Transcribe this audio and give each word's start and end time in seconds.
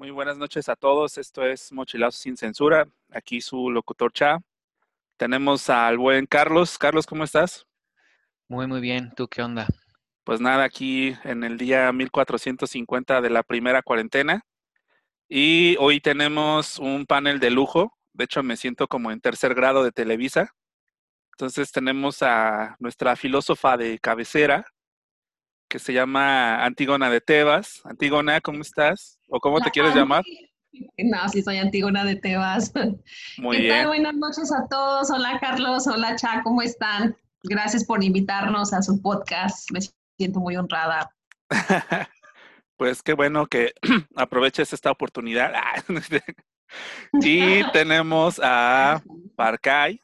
Muy 0.00 0.10
buenas 0.10 0.38
noches 0.38 0.70
a 0.70 0.76
todos. 0.76 1.18
Esto 1.18 1.44
es 1.44 1.70
Mochilazo 1.72 2.16
sin 2.16 2.34
censura. 2.34 2.88
Aquí 3.12 3.42
su 3.42 3.70
locutor 3.70 4.10
Cha. 4.14 4.38
Tenemos 5.18 5.68
al 5.68 5.98
buen 5.98 6.24
Carlos. 6.24 6.78
Carlos, 6.78 7.06
¿cómo 7.06 7.22
estás? 7.22 7.66
Muy, 8.48 8.66
muy 8.66 8.80
bien. 8.80 9.12
¿Tú 9.14 9.28
qué 9.28 9.42
onda? 9.42 9.66
Pues 10.24 10.40
nada, 10.40 10.64
aquí 10.64 11.14
en 11.22 11.44
el 11.44 11.58
día 11.58 11.92
1450 11.92 13.20
de 13.20 13.28
la 13.28 13.42
primera 13.42 13.82
cuarentena. 13.82 14.46
Y 15.28 15.76
hoy 15.78 16.00
tenemos 16.00 16.78
un 16.78 17.04
panel 17.04 17.38
de 17.38 17.50
lujo. 17.50 17.94
De 18.14 18.24
hecho, 18.24 18.42
me 18.42 18.56
siento 18.56 18.88
como 18.88 19.10
en 19.10 19.20
tercer 19.20 19.54
grado 19.54 19.84
de 19.84 19.92
Televisa. 19.92 20.54
Entonces 21.32 21.72
tenemos 21.72 22.22
a 22.22 22.74
nuestra 22.78 23.16
filósofa 23.16 23.76
de 23.76 23.98
cabecera, 23.98 24.64
que 25.70 25.78
se 25.78 25.92
llama 25.92 26.64
Antígona 26.64 27.08
de 27.08 27.20
Tebas. 27.20 27.80
Antígona, 27.84 28.40
¿cómo 28.40 28.60
estás? 28.60 29.20
¿O 29.28 29.38
cómo 29.38 29.60
te 29.60 29.70
quieres 29.70 29.94
llamar? 29.94 30.24
No, 30.98 31.28
sí, 31.28 31.42
soy 31.42 31.58
Antígona 31.58 32.04
de 32.04 32.16
Tebas. 32.16 32.72
Muy 33.38 33.56
¿Qué 33.56 33.62
bien. 33.62 33.76
tal? 33.76 33.86
Buenas 33.86 34.14
noches 34.16 34.52
a 34.52 34.66
todos. 34.68 35.10
Hola, 35.10 35.38
Carlos. 35.40 35.86
Hola, 35.86 36.16
Cha, 36.16 36.42
¿cómo 36.42 36.60
están? 36.60 37.16
Gracias 37.44 37.84
por 37.84 38.02
invitarnos 38.02 38.72
a 38.72 38.82
su 38.82 39.00
podcast. 39.00 39.70
Me 39.70 39.80
siento 40.18 40.40
muy 40.40 40.56
honrada. 40.56 41.10
Pues 42.76 43.02
qué 43.02 43.12
bueno 43.12 43.46
que 43.46 43.74
aproveches 44.16 44.72
esta 44.72 44.90
oportunidad. 44.90 45.52
y 47.12 47.62
tenemos 47.74 48.40
a 48.42 49.02
Parcay. 49.36 50.00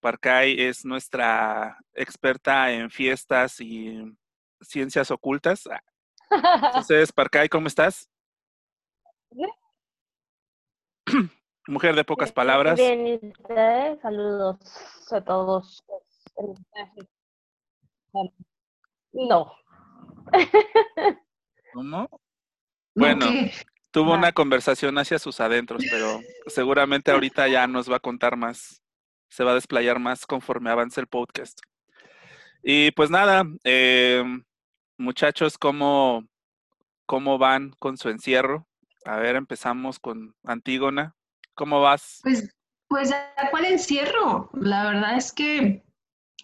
Parcay 0.00 0.60
es 0.60 0.84
nuestra 0.84 1.78
experta 1.94 2.72
en 2.72 2.90
fiestas 2.90 3.60
y 3.60 4.02
ciencias 4.60 5.10
ocultas. 5.10 5.68
Entonces, 6.30 7.12
Parcay, 7.12 7.48
¿cómo 7.48 7.66
estás? 7.68 8.10
Mujer 11.68 11.96
de 11.96 12.04
pocas 12.04 12.32
palabras. 12.32 12.76
Bien, 12.76 13.06
¿y 13.06 13.14
ustedes? 13.26 14.00
Saludos 14.00 14.58
a 15.10 15.20
todos. 15.20 15.84
No. 19.12 19.52
¿Cómo? 21.72 22.08
Bueno, 22.98 23.26
tuvo 23.90 24.14
una 24.14 24.32
conversación 24.32 24.96
hacia 24.96 25.18
sus 25.18 25.38
adentros, 25.38 25.84
pero 25.90 26.18
seguramente 26.46 27.10
ahorita 27.10 27.46
ya 27.46 27.66
nos 27.66 27.92
va 27.92 27.96
a 27.96 28.00
contar 28.00 28.36
más, 28.36 28.82
se 29.28 29.44
va 29.44 29.50
a 29.50 29.54
desplayar 29.54 29.98
más 29.98 30.24
conforme 30.24 30.70
avance 30.70 30.98
el 30.98 31.06
podcast. 31.06 31.60
Y 32.62 32.90
pues 32.92 33.10
nada, 33.10 33.44
eh, 33.64 34.24
muchachos, 34.98 35.58
¿cómo, 35.58 36.26
¿cómo 37.06 37.38
van 37.38 37.70
con 37.78 37.96
su 37.96 38.08
encierro? 38.08 38.66
A 39.04 39.16
ver, 39.16 39.36
empezamos 39.36 39.98
con 39.98 40.34
Antígona. 40.44 41.14
¿Cómo 41.54 41.80
vas? 41.80 42.20
Pues, 42.22 42.54
pues, 42.88 43.14
¿cuál 43.50 43.64
encierro? 43.64 44.50
La 44.54 44.84
verdad 44.84 45.16
es 45.16 45.32
que 45.32 45.84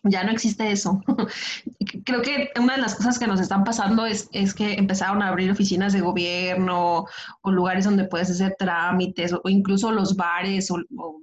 ya 0.05 0.25
no 0.25 0.33
existe 0.33 0.71
eso. 0.71 1.01
Creo 2.05 2.23
que 2.23 2.51
una 2.59 2.77
de 2.77 2.83
las 2.83 2.95
cosas 2.95 3.19
que 3.19 3.27
nos 3.27 3.41
están 3.41 3.63
pasando 3.65 4.07
es, 4.07 4.29
es 4.33 4.55
que 4.55 4.75
empezaron 4.75 5.23
a 5.23 5.29
abrir 5.29 5.51
oficinas 5.51 5.93
de 5.93 6.01
gobierno 6.01 7.05
o 7.43 7.51
lugares 7.51 7.85
donde 7.85 8.05
puedes 8.05 8.31
hacer 8.31 8.57
trámites 8.59 9.33
o, 9.33 9.41
incluso 9.49 9.93
los 9.93 10.17
bares 10.17 10.71
o, 10.71 10.77
o- 10.97 11.21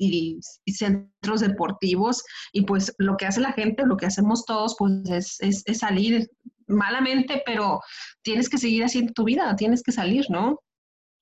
y, 0.00 0.38
y 0.64 0.72
centros 0.72 1.40
deportivos. 1.40 2.22
Y 2.52 2.62
pues 2.62 2.94
lo 2.98 3.16
que 3.16 3.26
hace 3.26 3.40
la 3.40 3.52
gente, 3.52 3.84
lo 3.86 3.96
que 3.96 4.06
hacemos 4.06 4.44
todos, 4.44 4.76
pues 4.78 5.08
es, 5.10 5.36
es, 5.40 5.62
es 5.66 5.78
salir 5.78 6.30
malamente, 6.68 7.42
pero 7.44 7.80
tienes 8.22 8.48
que 8.48 8.58
seguir 8.58 8.84
haciendo 8.84 9.12
tu 9.12 9.24
vida, 9.24 9.54
tienes 9.56 9.82
que 9.82 9.92
salir, 9.92 10.26
¿no? 10.30 10.60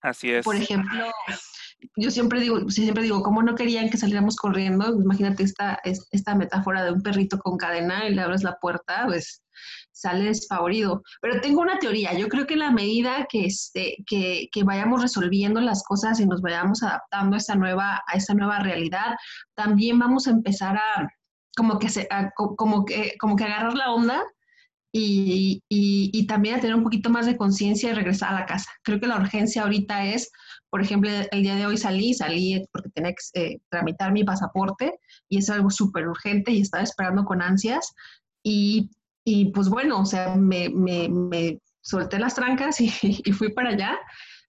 Así 0.03 0.31
es. 0.31 0.45
Por 0.45 0.57
ejemplo, 0.57 1.07
yo 1.97 2.11
siempre 2.11 2.41
digo, 2.41 2.69
siempre 2.71 3.03
digo, 3.03 3.23
¿cómo 3.23 3.43
no 3.43 3.55
querían 3.55 3.91
que 3.91 3.97
saliéramos 3.97 4.37
corriendo? 4.37 4.95
Imagínate 5.01 5.43
esta, 5.43 5.79
es- 5.85 6.07
esta 6.11 6.35
metáfora 6.35 6.85
de 6.85 6.93
un 6.93 7.03
perrito 7.03 7.39
con 7.39 7.57
cadena 7.57 8.07
y 8.09 8.15
le 8.15 8.23
abres 8.23 8.43
la 8.43 8.57
puerta, 8.61 9.05
pues 9.07 9.43
sale 9.93 10.25
despavorido. 10.25 11.03
Pero 11.21 11.41
tengo 11.41 11.61
una 11.63 11.79
teoría, 11.79 12.13
yo 12.13 12.29
creo 12.29 12.47
que 12.47 12.55
en 12.55 12.61
la 12.61 12.71
medida 12.71 13.27
que, 13.29 13.47
este, 13.47 13.97
que, 14.07 14.49
que 14.53 14.63
vayamos 14.65 15.03
resolviendo 15.03 15.61
las 15.61 15.83
cosas 15.85 16.21
y 16.21 16.27
nos 16.27 16.41
vayamos 16.43 16.83
adaptando 16.83 17.35
a 17.35 17.39
esta 17.39 17.55
nueva, 17.55 18.03
a 18.07 18.17
esta 18.17 18.35
nueva 18.35 18.59
realidad, 18.61 19.17
también 19.55 19.99
vamos 19.99 20.27
a 20.27 20.31
empezar 20.31 20.77
a 20.77 21.09
como 21.57 21.79
que, 21.79 21.89
se, 21.89 22.07
a 22.11 22.31
co- 22.33 22.55
como 22.55 22.85
que, 22.85 23.15
como 23.19 23.35
que 23.37 23.45
agarrar 23.45 23.75
la 23.75 23.91
onda 23.93 24.23
y, 24.99 25.63
y, 25.69 26.11
y 26.13 26.27
también 26.27 26.55
a 26.55 26.61
tener 26.61 26.75
un 26.75 26.83
poquito 26.83 27.11
más 27.11 27.27
de 27.27 27.37
conciencia 27.37 27.91
y 27.91 27.93
regresar 27.93 28.31
a 28.31 28.41
la 28.41 28.47
casa. 28.47 28.71
Creo 28.83 28.99
que 28.99 29.07
la 29.07 29.17
urgencia 29.17 29.63
ahorita 29.63 30.07
es, 30.07 30.31
por 30.71 30.81
ejemplo, 30.81 31.11
el 31.31 31.43
día 31.43 31.55
de 31.55 31.67
hoy 31.67 31.77
salí, 31.77 32.15
salí 32.15 32.65
porque 32.73 32.89
tenía 32.91 33.13
que 33.13 33.41
eh, 33.41 33.59
tramitar 33.69 34.13
mi 34.13 34.25
pasaporte 34.25 34.95
y 35.29 35.39
es 35.39 35.51
algo 35.51 35.69
súper 35.69 36.09
urgente 36.09 36.51
y 36.53 36.63
estaba 36.63 36.83
esperando 36.83 37.27
con 37.27 37.43
ansias. 37.43 37.93
Y, 38.43 38.89
y 39.23 39.51
pues 39.53 39.69
bueno, 39.69 40.01
o 40.01 40.07
sea, 40.07 40.35
me, 40.35 40.71
me, 40.71 41.11
me 41.11 41.61
solté 41.83 42.19
las 42.19 42.35
trancas 42.35 42.81
y, 42.81 42.91
y 43.03 43.33
fui 43.33 43.53
para 43.53 43.71
allá. 43.71 43.99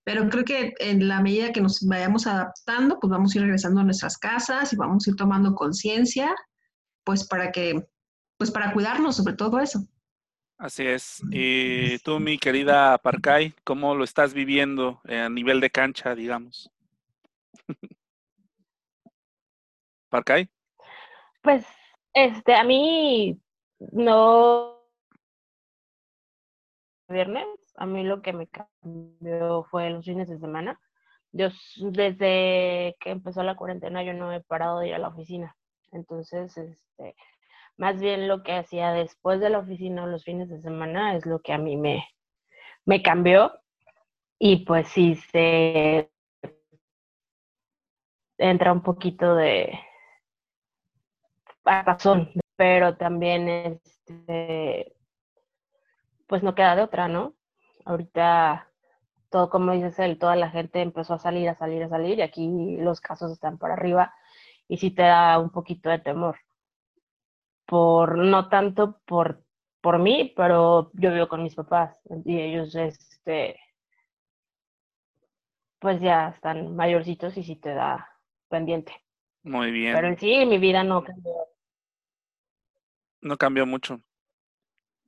Pero 0.06 0.30
creo 0.30 0.46
que 0.46 0.74
en 0.80 1.10
la 1.10 1.22
medida 1.22 1.52
que 1.52 1.60
nos 1.60 1.86
vayamos 1.86 2.26
adaptando, 2.26 2.98
pues 3.02 3.12
vamos 3.12 3.36
a 3.36 3.38
ir 3.38 3.42
regresando 3.44 3.82
a 3.82 3.84
nuestras 3.84 4.18
casas 4.18 4.72
y 4.72 4.78
vamos 4.78 5.06
a 5.06 5.10
ir 5.10 5.18
tomando 5.18 5.54
conciencia, 5.54 6.34
pues 7.04 7.28
para 7.28 7.52
que, 7.52 7.86
pues 8.38 8.50
para 8.50 8.72
cuidarnos 8.72 9.18
sobre 9.18 9.34
todo 9.34 9.60
eso. 9.60 9.86
Así 10.58 10.88
es. 10.88 11.22
Y 11.32 12.00
tú, 12.00 12.20
mi 12.20 12.40
querida 12.40 12.98
Parcay, 12.98 13.54
¿cómo 13.64 13.94
lo 13.94 14.04
estás 14.04 14.34
viviendo 14.34 15.00
eh, 15.06 15.20
a 15.20 15.30
nivel 15.30 15.60
de 15.62 15.70
cancha, 15.70 16.16
digamos? 16.16 16.72
Parcay. 20.10 20.50
Pues, 21.44 21.64
este, 22.14 22.56
a 22.56 22.64
mí 22.64 23.40
no. 23.92 24.76
Viernes, 27.08 27.46
a 27.76 27.86
mí 27.86 28.04
lo 28.04 28.22
que 28.22 28.34
me 28.34 28.48
cambió 28.48 29.64
fue 29.70 29.92
los 29.92 30.06
fines 30.06 30.28
de 30.28 30.40
semana. 30.40 30.80
Yo, 31.32 31.50
desde 31.78 32.96
que 33.00 33.12
empezó 33.12 33.44
la 33.44 33.56
cuarentena, 33.56 34.04
yo 34.04 34.14
no 34.14 34.34
he 34.34 34.42
parado 34.42 34.80
de 34.80 34.88
ir 34.88 34.96
a 34.96 35.00
la 35.00 35.10
oficina. 35.10 35.56
Entonces, 35.92 36.58
este, 36.58 37.16
más 37.78 38.00
bien 38.00 38.28
lo 38.28 38.44
que 38.44 38.54
hacía 38.54 38.92
después 38.92 39.40
de 39.40 39.50
la 39.50 39.60
oficina 39.60 40.04
o 40.04 40.08
los 40.08 40.24
fines 40.24 40.50
de 40.50 40.62
semana 40.62 41.16
es 41.16 41.26
lo 41.26 41.40
que 41.40 41.54
a 41.54 41.58
mí 41.58 41.78
me, 41.78 42.08
me 42.86 43.02
cambió. 43.02 43.54
Y 44.40 44.66
pues 44.66 44.88
sí, 44.90 45.16
se 45.16 46.12
entra 48.38 48.72
un 48.72 48.82
poquito 48.82 49.36
de 49.36 49.80
razón, 51.64 52.32
pero 52.56 52.98
también 52.98 53.48
este, 53.50 54.96
pues 56.28 56.44
no 56.44 56.56
queda 56.56 56.76
de 56.76 56.84
otra, 56.84 57.08
¿no? 57.08 57.34
Ahorita 57.86 58.70
todo, 59.30 59.50
como 59.50 59.74
dices 59.74 59.98
él, 60.00 60.20
toda 60.20 60.36
la 60.36 60.50
gente 60.50 60.82
empezó 60.82 61.16
a 61.16 61.20
salir, 61.20 61.50
a 61.50 61.56
salir, 61.56 61.84
a 61.84 61.90
salir, 61.90 62.20
y 62.20 62.22
aquí 62.22 62.78
los 62.78 63.02
casos 63.02 63.32
están 63.32 63.58
por 63.58 63.72
arriba, 63.72 64.14
y 64.68 64.78
sí 64.78 64.92
te 64.92 65.04
da 65.04 65.40
un 65.40 65.50
poquito 65.50 65.90
de 65.90 66.00
temor. 66.00 66.38
Por, 67.68 68.18
no 68.18 68.50
tanto 68.50 69.00
por, 69.06 69.44
por 69.82 70.00
mí, 70.00 70.34
pero 70.36 70.90
yo 70.94 71.12
vivo 71.14 71.28
con 71.28 71.44
mis 71.44 71.54
papás, 71.54 71.96
y 72.26 72.40
ellos, 72.40 72.74
este, 72.76 73.60
pues 75.80 76.02
ya 76.02 76.30
están 76.30 76.76
mayorcitos 76.76 77.38
y 77.38 77.44
sí 77.44 77.56
te 77.58 77.74
da 77.74 78.10
pendiente. 78.50 78.94
Muy 79.44 79.72
bien. 79.72 79.94
Pero 79.96 80.08
en 80.08 80.18
sí, 80.18 80.46
mi 80.46 80.58
vida 80.58 80.84
no 80.84 81.04
cambió. 81.04 81.34
No 83.22 83.38
cambió 83.38 83.66
mucho. 83.66 84.00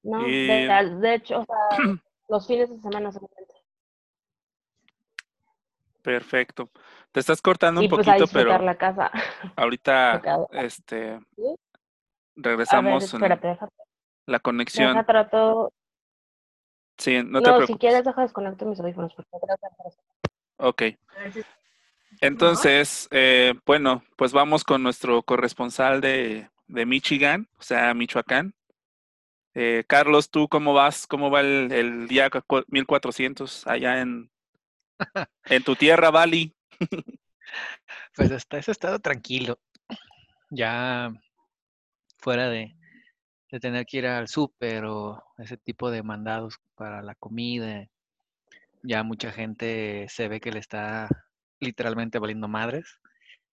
No, 0.04 0.28
Y- 0.28 0.48
de, 0.48 0.90
de 1.00 1.14
hecho, 1.16 1.40
o 1.40 1.46
sea, 1.46 1.56
los 2.30 2.46
fines 2.48 2.70
de 2.70 2.80
semana 2.80 3.12
solamente. 3.12 3.54
Perfecto. 6.02 6.70
Te 7.12 7.20
estás 7.20 7.42
cortando 7.42 7.82
un 7.82 7.90
pues 7.90 8.08
a 8.08 8.12
poquito, 8.12 8.26
disfrutar 8.26 8.60
pero 8.60 8.66
la 8.66 8.78
casa. 8.78 9.12
ahorita, 9.56 10.22
este, 10.54 11.20
¿Sí? 11.36 11.56
A 12.40 12.42
ver, 12.42 12.58
regresamos 12.58 13.04
en 13.14 13.18
espérate, 13.24 13.48
deja, 13.48 13.70
la 14.26 14.40
conexión. 14.40 14.90
deja 14.94 15.06
trato. 15.06 15.74
Sí, 16.98 17.16
no 17.24 17.24
No, 17.24 17.42
te 17.42 17.50
si 17.52 17.56
preocupes. 17.58 17.80
quieres, 17.80 18.04
deja 18.06 18.22
desconecto 18.22 18.66
mis 18.66 18.80
audífonos. 18.80 19.14
Porque 19.16 19.28
Ok. 20.58 20.82
si- 21.32 21.42
Entonces, 22.22 23.08
eh, 23.12 23.54
bueno, 23.66 24.04
pues 24.18 24.34
vamos 24.34 24.64
con 24.64 24.84
nuestro 24.84 25.24
corresponsal 25.24 26.02
de, 26.02 26.50
de 26.68 26.86
Michigan, 26.86 27.48
o 27.58 27.62
sea, 27.62 27.94
Michoacán. 27.94 28.54
Eh, 29.56 29.84
Carlos, 29.88 30.30
¿tú 30.30 30.48
cómo 30.48 30.74
vas? 30.74 31.08
¿Cómo 31.08 31.32
va 31.32 31.42
el, 31.42 31.72
el 31.72 32.08
día 32.08 32.30
cu- 32.30 32.64
1400 32.68 33.66
allá 33.68 34.02
en, 34.02 34.30
en 35.46 35.64
tu 35.64 35.76
tierra, 35.76 36.12
Bali? 36.12 36.54
Pues 38.16 38.32
hasta 38.32 38.58
eso 38.58 38.72
he 38.72 38.74
estado 38.74 39.00
tranquilo. 39.00 39.58
Ya 40.50 41.12
fuera 42.20 42.50
de, 42.50 42.76
tener 43.62 43.86
que 43.86 43.98
ir 43.98 44.08
al 44.08 44.28
súper 44.28 44.86
o 44.86 45.24
ese 45.40 45.58
tipo 45.58 45.90
de 45.92 46.04
mandados 46.04 46.58
para 46.76 47.02
la 47.02 47.16
comida. 47.16 47.88
ya 48.84 49.04
mucha 49.04 49.32
gente 49.32 50.08
se 50.10 50.28
ve 50.28 50.40
que 50.40 50.52
le 50.52 50.60
está 50.60 51.10
literalmente 51.60 52.20
valiendo 52.20 52.48
madres. 52.48 53.00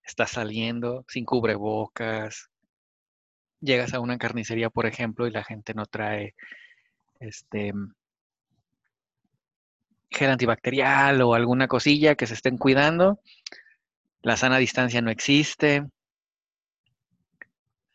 Está 0.04 0.26
saliendo 0.26 1.04
sin 1.08 1.24
cubrebocas. 1.24 2.50
Llegas 3.60 3.94
a 3.94 4.00
una 4.00 4.18
carnicería, 4.18 4.70
por 4.70 4.86
ejemplo, 4.86 5.26
y 5.26 5.30
la 5.32 5.44
gente 5.44 5.74
no 5.74 5.86
trae 5.86 6.34
este 7.20 7.72
gel 10.10 10.30
antibacterial 10.30 11.20
o 11.22 11.34
alguna 11.34 11.69
cosilla 11.69 12.14
que 12.14 12.26
se 12.26 12.34
estén 12.34 12.58
cuidando. 12.58 13.20
La 14.22 14.36
sana 14.36 14.58
distancia 14.58 15.00
no 15.02 15.10
existe. 15.10 15.86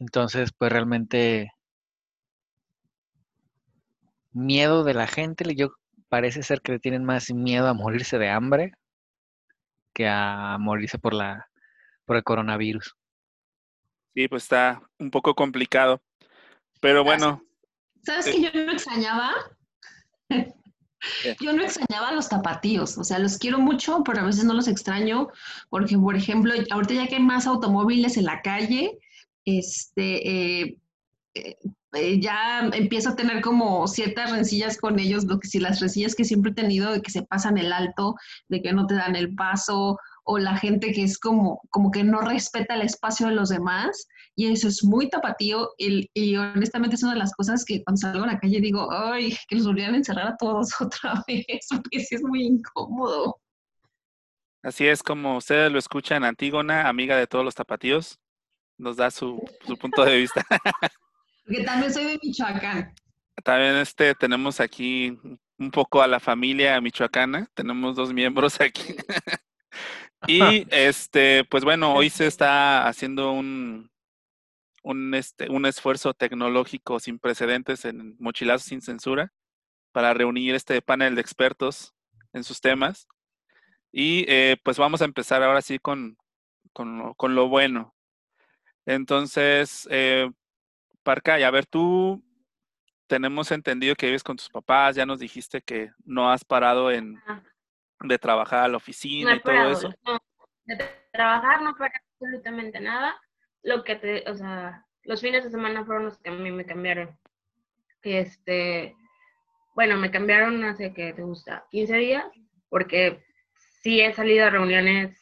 Entonces, 0.02 0.52
pues 0.58 0.72
realmente 0.72 1.54
miedo 4.32 4.84
de 4.84 4.96
la 4.96 5.06
gente, 5.06 5.56
yo 5.56 5.76
parece 6.10 6.42
ser 6.42 6.62
que 6.62 6.72
le 6.72 6.80
tienen 6.80 7.06
más 7.06 7.32
miedo 7.32 7.68
a 7.68 7.76
morirse 7.76 8.18
de 8.18 8.30
hambre 8.30 8.74
que 9.94 10.08
a 10.08 10.58
morirse 10.60 10.98
por 10.98 11.14
la 11.14 11.48
por 12.06 12.16
el 12.18 12.24
coronavirus. 12.24 12.96
Sí, 14.16 14.28
pues 14.28 14.44
está 14.44 14.82
un 14.98 15.12
poco 15.12 15.36
complicado. 15.36 16.02
Pero 16.80 17.04
bueno. 17.04 17.44
¿Sabes 18.04 18.26
que 18.26 18.42
yo 18.42 18.50
no 18.54 18.72
extrañaba? 18.72 19.34
Yo 21.40 21.54
no 21.54 21.62
extrañaba 21.62 22.12
los 22.12 22.28
tapatíos, 22.28 22.98
o 22.98 23.04
sea, 23.04 23.20
los 23.20 23.38
quiero 23.38 23.60
mucho, 23.60 24.04
pero 24.04 24.22
a 24.22 24.26
veces 24.26 24.46
no 24.46 24.54
los 24.54 24.68
extraño, 24.68 25.30
porque, 25.70 25.98
por 25.98 26.16
ejemplo, 26.16 26.54
ahorita 26.72 26.94
ya 26.96 27.08
que 27.08 27.16
hay 27.16 27.22
más 27.22 27.46
automóviles 27.46 28.18
en 28.18 28.26
la 28.26 28.42
calle, 28.42 29.00
este, 29.46 30.62
eh, 30.62 30.78
eh, 31.34 31.58
eh, 31.94 32.20
ya 32.22 32.70
empiezo 32.74 33.10
a 33.10 33.16
tener 33.16 33.42
como 33.42 33.88
ciertas 33.88 34.32
rencillas 34.32 34.78
con 34.78 35.00
ellos, 35.00 35.26
lo 35.26 35.40
que 35.40 35.48
si 35.48 35.60
las 35.60 35.80
rencillas 35.82 36.16
que 36.16 36.24
siempre 36.24 36.52
he 36.52 36.56
tenido 36.56 36.92
de 36.92 37.02
que 37.02 37.12
se 37.12 37.24
pasan 37.24 37.58
el 37.58 37.74
alto, 37.74 38.16
de 38.48 38.62
que 38.62 38.72
no 38.72 38.88
te 38.88 38.96
dan 38.96 39.16
el 39.16 39.36
paso, 39.36 39.98
o 40.24 40.38
la 40.38 40.58
gente 40.58 40.94
que 40.94 41.04
es 41.04 41.18
como, 41.20 41.62
como 41.70 41.92
que 41.92 42.04
no 42.04 42.22
respeta 42.22 42.76
el 42.76 42.84
espacio 42.84 43.28
de 43.28 43.36
los 43.36 43.50
demás, 43.50 44.08
y 44.36 44.52
eso 44.52 44.68
es 44.70 44.84
muy 44.84 45.10
tapatío, 45.10 45.72
y, 45.78 46.10
y 46.14 46.38
honestamente 46.38 46.96
es 46.96 47.04
una 47.04 47.14
de 47.14 47.20
las 47.20 47.34
cosas 47.34 47.66
que 47.66 47.84
cuando 47.84 48.00
salgo 48.00 48.24
a 48.24 48.28
la 48.28 48.40
calle 48.40 48.62
digo, 48.62 48.90
ay, 48.92 49.36
que 49.50 49.56
los 49.58 49.66
volvieran 49.66 49.96
a 49.96 49.98
encerrar 49.98 50.28
a 50.28 50.38
todos 50.38 50.70
otra 50.82 51.24
vez, 51.28 51.68
porque 51.70 52.00
sí 52.00 52.16
es 52.16 52.24
muy 52.24 52.44
incómodo. 52.44 53.38
Así 54.64 54.88
es 54.88 55.02
como 55.02 55.38
ustedes 55.38 55.72
lo 55.72 55.80
escuchan, 55.80 56.24
Antígona, 56.24 56.88
amiga 56.88 57.18
de 57.18 57.26
todos 57.26 57.44
los 57.44 57.56
tapatíos, 57.56 58.20
nos 58.82 58.98
da 58.98 59.12
su, 59.12 59.42
su 59.66 59.78
punto 59.78 60.04
de 60.04 60.18
vista. 60.18 60.46
Porque 61.46 61.64
también 61.64 61.94
soy 61.94 62.06
de 62.06 62.20
Michoacán. 62.22 62.94
También 63.44 63.76
este, 63.78 64.14
tenemos 64.16 64.60
aquí 64.60 65.18
un 65.58 65.72
poco 65.72 66.02
a 66.02 66.08
la 66.08 66.20
familia 66.20 66.80
michoacana, 66.82 67.48
tenemos 67.54 67.96
dos 67.96 68.14
miembros 68.14 68.60
aquí. 68.60 68.96
y 70.28 70.66
este, 70.70 71.44
pues 71.46 71.64
bueno, 71.64 71.94
hoy 71.94 72.10
se 72.10 72.28
está 72.28 72.88
haciendo 72.88 73.32
un, 73.32 73.90
un, 74.84 75.14
este, 75.14 75.50
un 75.50 75.66
esfuerzo 75.66 76.14
tecnológico 76.14 77.00
sin 77.00 77.20
precedentes 77.20 77.86
en 77.86 78.16
Mochilazo 78.20 78.66
sin 78.66 78.82
Censura 78.82 79.32
para 79.92 80.14
reunir 80.14 80.56
este 80.56 80.82
panel 80.82 81.16
de 81.16 81.22
expertos 81.22 81.94
en 82.34 82.44
sus 82.44 82.62
temas. 82.62 83.08
Y 83.92 84.26
eh, 84.28 84.58
pues 84.64 84.78
vamos 84.78 85.02
a 85.02 85.06
empezar 85.06 85.44
ahora 85.44 85.62
sí 85.62 85.80
con, 85.80 86.18
con, 86.74 87.14
con 87.16 87.36
lo 87.36 87.50
bueno. 87.50 87.96
Entonces, 88.86 89.88
eh, 89.92 90.30
Parca, 91.04 91.36
a 91.36 91.52
ver, 91.52 91.66
tú 91.66 92.24
tenemos 93.08 93.52
entendido 93.52 93.96
que 93.96 94.06
vives 94.06 94.24
con 94.24 94.38
tus 94.38 94.50
papás, 94.50 94.96
ya 94.96 95.06
nos 95.06 95.20
dijiste 95.20 95.62
que 95.62 95.92
no 96.06 96.32
has 96.32 96.46
parado 96.46 96.92
en 96.92 97.22
de 98.04 98.18
trabajar 98.18 98.64
a 98.64 98.68
la 98.68 98.78
oficina 98.78 99.36
y 99.36 99.42
todo 99.42 99.70
eso. 99.70 99.94
No, 100.06 100.20
de 100.66 100.78
trabajar 101.12 101.62
no 101.62 101.76
para 101.76 101.92
absolutamente 102.14 102.80
nada. 102.80 103.20
Lo 103.64 103.84
que 103.84 103.96
te, 103.96 104.30
o 104.30 104.36
sea, 104.36 104.86
los 105.04 105.22
fines 105.22 105.44
de 105.44 105.52
semana 105.52 105.86
fueron 105.86 106.06
los 106.06 106.18
que 106.18 106.30
a 106.30 106.34
mí 106.34 106.52
me 106.52 106.66
cambiaron. 106.66 107.18
Este, 108.02 108.96
bueno, 109.76 109.98
me 109.98 110.10
cambiaron 110.10 110.64
hace 110.64 110.94
que 110.94 111.14
te 111.14 111.22
gusta 111.22 111.66
15 111.72 111.96
días, 111.98 112.26
porque 112.70 113.24
sí 113.82 114.02
he 114.02 114.14
salido 114.14 114.46
a 114.46 114.50
reuniones 114.50 115.18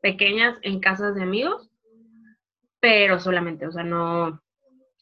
pequeñas 0.00 0.58
en 0.62 0.80
casas 0.80 1.14
de 1.14 1.22
amigos, 1.22 1.70
pero 2.82 3.20
solamente, 3.20 3.64
o 3.68 3.70
sea, 3.70 3.84
no, 3.84 4.42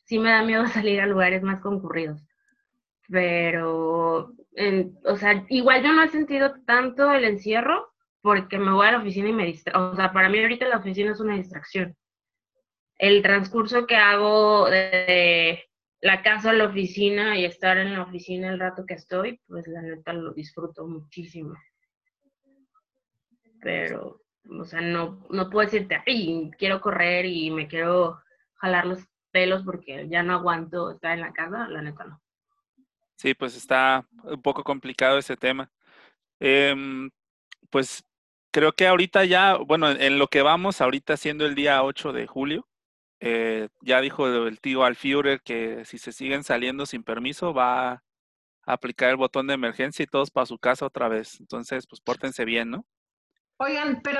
sí 0.04 0.18
me 0.18 0.30
da 0.30 0.42
miedo 0.44 0.66
salir 0.68 1.00
a 1.00 1.06
lugares 1.06 1.42
más 1.42 1.60
concurridos. 1.62 2.22
Pero, 3.08 4.34
o 5.04 5.16
sea, 5.16 5.46
igual 5.48 5.82
yo 5.82 5.92
no 5.94 6.02
he 6.02 6.08
sentido 6.08 6.54
tanto 6.66 7.10
el 7.10 7.24
encierro 7.24 7.90
porque 8.20 8.58
me 8.58 8.70
voy 8.70 8.86
a 8.86 8.92
la 8.92 8.98
oficina 8.98 9.30
y 9.30 9.32
me 9.32 9.46
distraigo. 9.46 9.92
O 9.92 9.96
sea, 9.96 10.12
para 10.12 10.28
mí 10.28 10.38
ahorita 10.38 10.68
la 10.68 10.76
oficina 10.76 11.12
es 11.12 11.20
una 11.20 11.36
distracción. 11.36 11.96
El 12.98 13.22
transcurso 13.22 13.86
que 13.86 13.96
hago 13.96 14.68
de 14.68 15.64
la 16.02 16.22
casa 16.22 16.50
a 16.50 16.52
la 16.52 16.66
oficina 16.66 17.38
y 17.38 17.46
estar 17.46 17.78
en 17.78 17.94
la 17.94 18.02
oficina 18.02 18.50
el 18.50 18.60
rato 18.60 18.84
que 18.86 18.94
estoy, 18.94 19.40
pues 19.48 19.66
la 19.66 19.80
neta 19.80 20.12
lo 20.12 20.34
disfruto 20.34 20.86
muchísimo. 20.86 21.54
Pero, 23.62 24.19
o 24.48 24.64
sea, 24.64 24.80
no, 24.80 25.26
no 25.30 25.50
puedo 25.50 25.66
decirte, 25.66 26.02
ay, 26.06 26.50
quiero 26.58 26.80
correr 26.80 27.26
y 27.26 27.50
me 27.50 27.68
quiero 27.68 28.20
jalar 28.56 28.86
los 28.86 29.00
pelos 29.30 29.62
porque 29.64 30.08
ya 30.08 30.22
no 30.22 30.34
aguanto 30.34 30.90
estar 30.90 31.12
en 31.12 31.20
la 31.20 31.32
casa, 31.32 31.68
la 31.68 31.82
neta 31.82 32.04
no. 32.04 32.20
Sí, 33.16 33.34
pues 33.34 33.56
está 33.56 34.06
un 34.24 34.40
poco 34.42 34.64
complicado 34.64 35.18
ese 35.18 35.36
tema. 35.36 35.70
Em, 36.40 37.10
pues 37.70 38.04
creo 38.50 38.72
que 38.72 38.86
ahorita 38.86 39.24
ya, 39.24 39.56
bueno, 39.56 39.90
en 39.90 40.18
lo 40.18 40.28
que 40.28 40.42
vamos, 40.42 40.80
ahorita 40.80 41.16
siendo 41.16 41.46
el 41.46 41.54
día 41.54 41.82
8 41.82 42.12
de 42.12 42.26
julio, 42.26 42.68
eh, 43.20 43.68
ya 43.82 44.00
dijo 44.00 44.26
el 44.26 44.60
tío 44.60 44.84
Alfiurer 44.84 45.42
que 45.42 45.84
si 45.84 45.98
se 45.98 46.12
siguen 46.12 46.42
saliendo 46.44 46.86
sin 46.86 47.02
permiso 47.04 47.52
va 47.52 47.92
a 47.92 48.02
aplicar 48.64 49.10
el 49.10 49.16
botón 49.16 49.46
de 49.46 49.54
emergencia 49.54 50.02
y 50.02 50.06
todos 50.06 50.30
para 50.30 50.46
su 50.46 50.58
casa 50.58 50.86
otra 50.86 51.08
vez. 51.08 51.40
Entonces, 51.40 51.86
pues 51.86 52.00
pórtense 52.00 52.44
bien, 52.44 52.70
¿no? 52.70 52.86
Oigan, 53.62 54.00
pero 54.02 54.18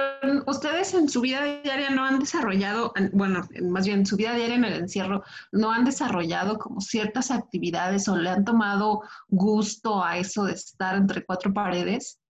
ustedes 0.48 0.92
en 0.92 1.08
su 1.08 1.22
vida 1.22 1.42
diaria 1.62 1.88
no 1.88 2.04
han 2.04 2.18
desarrollado, 2.18 2.92
bueno, 3.14 3.48
más 3.62 3.86
bien 3.86 4.00
en 4.00 4.06
su 4.06 4.16
vida 4.16 4.34
diaria 4.34 4.56
en 4.56 4.66
el 4.66 4.74
encierro, 4.74 5.24
no 5.50 5.72
han 5.72 5.86
desarrollado 5.86 6.58
como 6.58 6.82
ciertas 6.82 7.30
actividades 7.30 8.06
o 8.08 8.18
le 8.18 8.28
han 8.28 8.44
tomado 8.44 9.00
gusto 9.28 10.04
a 10.04 10.18
eso 10.18 10.44
de 10.44 10.52
estar 10.52 10.94
entre 10.94 11.24
cuatro 11.24 11.54
paredes. 11.54 12.20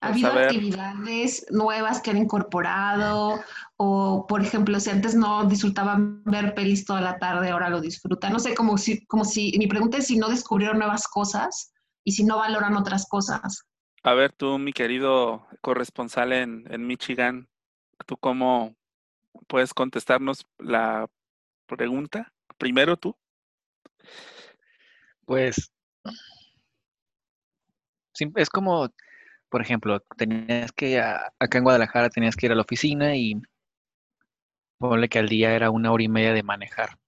¿Ha 0.00 0.10
Pues, 0.10 0.24
habido 0.24 0.42
actividades 0.42 1.46
nuevas 1.50 2.00
que 2.00 2.10
han 2.10 2.18
incorporado? 2.18 3.40
O, 3.76 4.26
por 4.26 4.42
ejemplo, 4.42 4.80
si 4.80 4.90
antes 4.90 5.14
no 5.14 5.44
disfrutaban 5.44 6.24
ver 6.24 6.54
pelis 6.54 6.84
toda 6.84 7.00
la 7.00 7.18
tarde, 7.18 7.50
ahora 7.50 7.70
lo 7.70 7.80
disfrutan. 7.80 8.32
No 8.32 8.40
sé, 8.40 8.52
como 8.56 8.76
si, 8.76 9.06
como 9.06 9.24
si, 9.24 9.56
mi 9.58 9.68
pregunta 9.68 9.98
es 9.98 10.08
si 10.08 10.16
no 10.16 10.28
descubrieron 10.28 10.78
nuevas 10.78 11.06
cosas 11.06 11.72
y 12.02 12.10
si 12.10 12.24
no 12.24 12.38
valoran 12.38 12.76
otras 12.76 13.06
cosas. 13.06 13.64
A 14.08 14.14
ver, 14.14 14.32
tú, 14.32 14.58
mi 14.58 14.72
querido 14.72 15.46
corresponsal 15.60 16.32
en, 16.32 16.64
Michigan, 16.86 17.46
¿tú 18.06 18.16
cómo 18.16 18.74
puedes 19.48 19.74
contestarnos 19.74 20.46
la 20.56 21.06
pregunta? 21.66 22.32
Primero 22.56 22.96
tú. 22.96 23.14
Pues 25.26 25.70
es 28.34 28.48
como, 28.48 28.88
por 29.50 29.60
ejemplo, 29.60 30.00
tenías 30.16 30.72
que, 30.72 31.00
a- 31.00 31.30
acá 31.38 31.58
en 31.58 31.64
Guadalajara 31.64 32.08
tenías 32.08 32.34
que 32.34 32.46
ir 32.46 32.52
a 32.52 32.54
la 32.54 32.62
oficina 32.62 33.14
y 33.14 33.34
ponle 34.78 35.10
que 35.10 35.18
al 35.18 35.28
día 35.28 35.54
era 35.54 35.68
una 35.68 35.92
hora 35.92 36.04
y 36.04 36.08
media 36.08 36.32
de 36.32 36.42
manejar. 36.42 36.98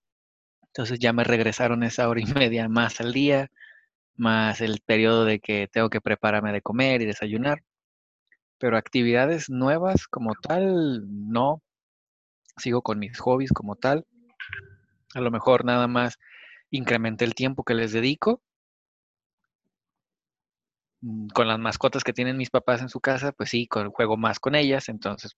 Entonces 0.67 0.99
ya 0.99 1.15
me 1.15 1.25
regresaron 1.25 1.83
esa 1.83 2.11
hora 2.11 2.21
y 2.21 2.27
media 2.27 2.69
más 2.69 3.01
al 3.01 3.15
día, 3.15 3.51
más 4.21 4.63
el 4.63 4.81
periodo 4.87 5.27
de 5.27 5.41
que 5.41 5.69
tengo 5.73 5.91
que 5.91 6.03
prepararme 6.03 6.53
de 6.53 6.63
comer 6.63 7.03
y 7.03 7.07
desayunar. 7.07 7.63
Pero 8.59 8.77
actividades 8.79 9.51
nuevas 9.51 10.07
como 10.09 10.35
tal, 10.37 11.03
no. 11.31 11.63
Sigo 12.59 12.83
con 12.83 12.99
mis 13.01 13.19
hobbies 13.21 13.53
como 13.53 13.77
tal. 13.77 14.07
A 15.15 15.21
lo 15.21 15.31
mejor 15.31 15.65
nada 15.65 15.87
más 15.87 16.19
incrementé 16.71 17.25
el 17.25 17.35
tiempo 17.35 17.65
que 17.65 17.75
les 17.75 17.93
dedico. 17.93 18.43
Mm, 21.03 21.29
Con 21.35 21.47
las 21.49 21.59
mascotas 21.59 22.05
que 22.05 22.15
tienen 22.15 22.39
mis 22.39 22.49
papás 22.51 22.81
en 22.81 22.89
su 22.89 23.01
casa, 23.01 23.33
pues 23.33 23.51
sí, 23.51 23.67
con- 23.67 23.91
juego 23.91 24.17
más 24.17 24.41
con 24.41 24.55
ellas. 24.55 24.89
Entonces, 24.89 25.37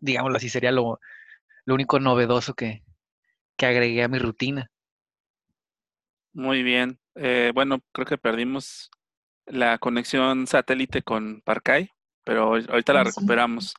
digámoslo 0.00 0.36
así, 0.38 0.48
sería 0.48 0.72
lo, 0.72 1.00
lo 1.66 1.74
único 1.74 2.00
novedoso 2.00 2.54
que, 2.54 2.84
que 3.56 3.66
agregué 3.66 4.02
a 4.04 4.08
mi 4.08 4.18
rutina. 4.18 4.70
Muy 6.34 6.62
bien. 6.62 7.00
Eh, 7.16 7.50
bueno, 7.54 7.80
creo 7.92 8.06
que 8.06 8.18
perdimos 8.18 8.90
la 9.46 9.78
conexión 9.78 10.46
satélite 10.46 11.02
con 11.02 11.40
Parcay, 11.42 11.90
pero 12.24 12.48
ahor- 12.54 12.68
ahorita 12.70 12.92
la 12.92 13.00
Ah, 13.00 13.04
recuperamos. 13.04 13.74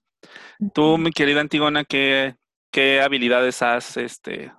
Tú, 0.74 0.98
mi 0.98 1.12
querida 1.12 1.42
Antigona, 1.42 1.84
¿qué, 1.84 2.36
qué 2.72 3.02
habilidades 3.02 3.62
has 3.62 3.98
este, 3.98 4.52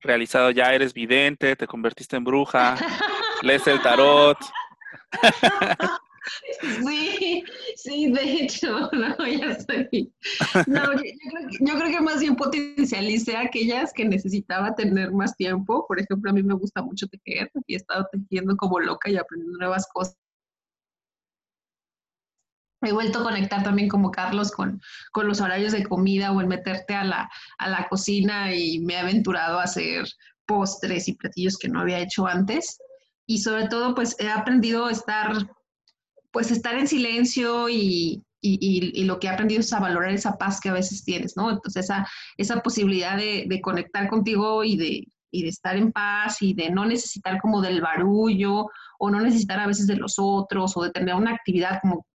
realizado? 0.00 0.50
¿Ya 0.50 0.72
eres 0.72 0.94
vidente? 0.94 1.56
¿Te 1.56 1.66
convertiste 1.66 2.16
en 2.16 2.24
bruja? 2.24 2.76
¿Lees 3.42 3.66
el 3.66 3.80
tarot? 3.82 4.38
Sí, 6.88 7.44
sí, 7.76 8.12
de 8.12 8.22
hecho, 8.22 8.90
no, 8.92 9.26
ya 9.26 9.52
estoy. 9.52 10.12
No, 10.66 10.92
yo, 10.94 11.78
creo 11.78 11.90
que, 11.90 12.00
más 12.00 12.20
bien 12.20 12.36
potencialicé 12.36 13.36
aquellas 13.36 13.92
que 13.92 14.04
necesitaba 14.04 14.74
tener 14.74 15.12
más 15.12 15.36
tiempo. 15.36 15.86
Por 15.86 16.00
ejemplo, 16.00 16.30
a 16.30 16.34
mí 16.34 16.42
me 16.42 16.54
gusta 16.54 16.82
mucho 16.82 17.06
tejer 17.08 17.50
y 17.66 17.74
he 17.74 17.76
estado 17.76 18.06
tejiendo 18.12 18.56
como 18.56 18.80
loca 18.80 19.10
y 19.10 19.16
aprendiendo 19.16 19.58
nuevas 19.58 19.86
cosas. 19.92 20.16
He 22.82 22.92
vuelto 22.92 23.18
a 23.18 23.24
conectar 23.24 23.62
también 23.62 23.90
como 23.90 24.10
Carlos 24.10 24.50
con, 24.50 24.80
con 25.12 25.28
los 25.28 25.42
horarios 25.42 25.72
de 25.72 25.84
comida 25.84 26.32
o 26.32 26.40
en 26.40 26.48
meterte 26.48 26.94
a 26.94 27.04
la, 27.04 27.30
a 27.58 27.68
la 27.68 27.86
cocina 27.88 28.54
y 28.54 28.80
me 28.80 28.94
he 28.94 28.98
aventurado 28.98 29.58
a 29.58 29.64
hacer 29.64 30.06
postres 30.46 31.06
y 31.06 31.12
platillos 31.12 31.58
que 31.58 31.68
no 31.68 31.80
había 31.80 31.98
hecho 31.98 32.26
antes. 32.26 32.78
Y 33.26 33.38
sobre 33.38 33.68
todo, 33.68 33.94
pues 33.94 34.16
he 34.18 34.28
aprendido 34.30 34.86
a 34.86 34.92
estar 34.92 35.34
pues 36.30 36.50
estar 36.50 36.76
en 36.76 36.86
silencio 36.86 37.68
y, 37.68 38.22
lo 38.42 39.18
que 39.18 39.26
he 39.26 39.30
aprendido 39.30 39.60
es 39.60 39.72
a 39.72 39.80
valorar 39.80 40.12
esa 40.12 40.38
paz 40.38 40.60
que 40.60 40.70
a 40.70 40.74
veces 40.74 41.04
tienes, 41.04 41.36
¿no? 41.36 41.50
Entonces, 41.50 41.84
esa, 41.84 42.08
esa 42.38 42.60
posibilidad 42.62 43.16
de, 43.16 43.60
conectar 43.62 44.08
contigo 44.08 44.64
y 44.64 44.76
de, 44.76 45.04
de 45.32 45.48
estar 45.48 45.76
en 45.76 45.92
paz 45.92 46.40
y 46.40 46.54
de 46.54 46.70
no 46.70 46.86
necesitar 46.86 47.38
como 47.40 47.60
del 47.60 47.82
barullo 47.82 48.66
o 48.98 49.10
no 49.10 49.20
necesitar 49.20 49.60
a 49.60 49.66
veces 49.66 49.86
de 49.86 49.96
los 49.96 50.14
otros 50.18 50.76
o 50.76 50.82
de 50.82 50.90
tener 50.90 51.14
una 51.14 51.32
actividad 51.32 51.80
como 51.82 52.06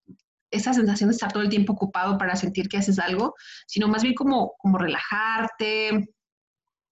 esa 0.51 0.73
sensación 0.73 1.09
de 1.09 1.15
estar 1.15 1.31
todo 1.31 1.43
el 1.43 1.49
tiempo 1.49 1.73
ocupado 1.73 2.17
para 2.17 2.35
sentir 2.35 2.69
que 2.69 2.77
haces 2.77 2.99
algo, 2.99 3.35
sino 3.67 3.87
más 3.87 4.03
bien 4.03 4.15
como, 4.15 4.53
como 4.57 4.77
relajarte, 4.77 6.07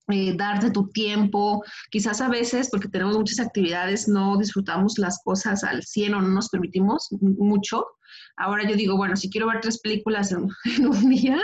eh, 0.10 0.36
darte 0.36 0.70
tu 0.72 0.90
tiempo. 0.90 1.64
Quizás 1.90 2.20
a 2.20 2.28
veces, 2.28 2.70
porque 2.70 2.90
tenemos 2.90 3.18
muchas 3.18 3.40
actividades, 3.40 4.08
no 4.08 4.38
disfrutamos 4.38 4.98
las 4.98 5.22
cosas 5.24 5.64
al 5.64 5.84
100 5.84 6.14
o 6.16 6.22
no 6.22 6.28
nos 6.28 6.50
permitimos 6.50 7.08
mucho. 7.22 7.86
Ahora 8.36 8.68
yo 8.68 8.76
digo, 8.76 8.98
bueno, 8.98 9.16
si 9.16 9.30
quiero 9.30 9.48
ver 9.48 9.62
tres 9.62 9.80
películas 9.80 10.32
en, 10.32 10.88
un 10.88 11.10
día, 11.10 11.40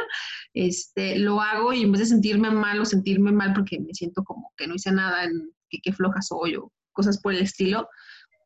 este, 0.54 1.20
lo 1.20 1.40
hago 1.42 1.72
y 1.72 1.84
en 1.84 1.92
vez 1.92 2.00
de 2.00 2.08
sentirme 2.08 2.52
mal 2.52 2.82
o 2.82 2.86
sentirme 2.86 3.32
mal 3.32 3.54
porque 3.54 3.80
me 3.80 3.94
siento 3.94 4.24
como 4.24 4.52
que 4.58 4.68
no 4.68 4.76
hice 4.76 4.92
nada, 4.92 5.28
que 5.70 5.94
floja 5.94 6.22
soy 6.22 6.56
o 6.56 6.72
cosas 6.92 7.22
por 7.22 7.34
el 7.34 7.42
estilo, 7.42 7.88